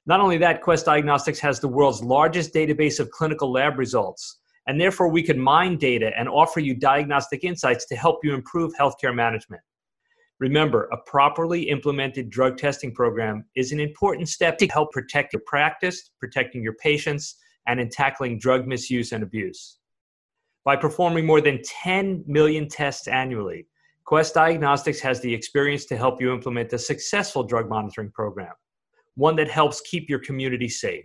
Not 0.07 0.21
only 0.21 0.39
that, 0.39 0.63
Quest 0.63 0.87
Diagnostics 0.87 1.39
has 1.41 1.61
the 1.61 1.69
world's 1.69 2.03
largest 2.03 2.55
database 2.55 3.01
of 3.01 3.11
clinical 3.11 3.51
lab 3.53 3.79
results, 3.79 4.39
and 4.67 4.81
therefore 4.81 5.09
we 5.09 5.23
can 5.23 5.39
mine 5.39 5.77
data 5.77 6.11
and 6.17 6.29
offer 6.29 6.61
you 6.61 6.75
diagnostic 6.75 7.45
insights 7.45 7.87
to 7.87 7.97
help 7.97 8.21
you 8.23 8.35
improve 8.35 8.73
healthcare 8.75 9.15
management. 9.15 9.63
Remember, 10.41 10.89
a 10.91 10.97
properly 10.97 11.69
implemented 11.69 12.31
drug 12.31 12.57
testing 12.57 12.95
program 12.95 13.45
is 13.57 13.73
an 13.73 13.81
important 13.81 14.27
step 14.29 14.57
to 14.59 14.67
help 14.69 14.91
protect 14.91 15.35
your 15.35 15.43
practice, 15.47 16.11
protecting 16.19 16.63
your 16.63 16.75
patients, 16.75 17.37
and 17.67 17.79
in 17.79 17.91
tackling 17.91 18.39
drug 18.39 18.67
misuse 18.67 19.13
and 19.13 19.23
abuse. 19.23 19.77
By 20.65 20.77
performing 20.77 21.27
more 21.27 21.43
than 21.43 21.61
10 21.63 22.25
million 22.27 22.69
tests 22.69 23.07
annually, 23.07 23.67
Quest 24.07 24.33
Diagnostics 24.33 24.99
has 25.01 25.21
the 25.21 25.33
experience 25.33 25.85
to 25.87 25.97
help 25.97 26.23
you 26.23 26.33
implement 26.33 26.73
a 26.73 26.79
successful 26.79 27.45
drug 27.45 27.69
monitoring 27.69 28.11
program, 28.11 28.55
one 29.17 29.37
that 29.37 29.51
helps 29.51 29.83
keep 29.83 30.09
your 30.09 30.19
community 30.21 30.71
safe. 30.71 31.05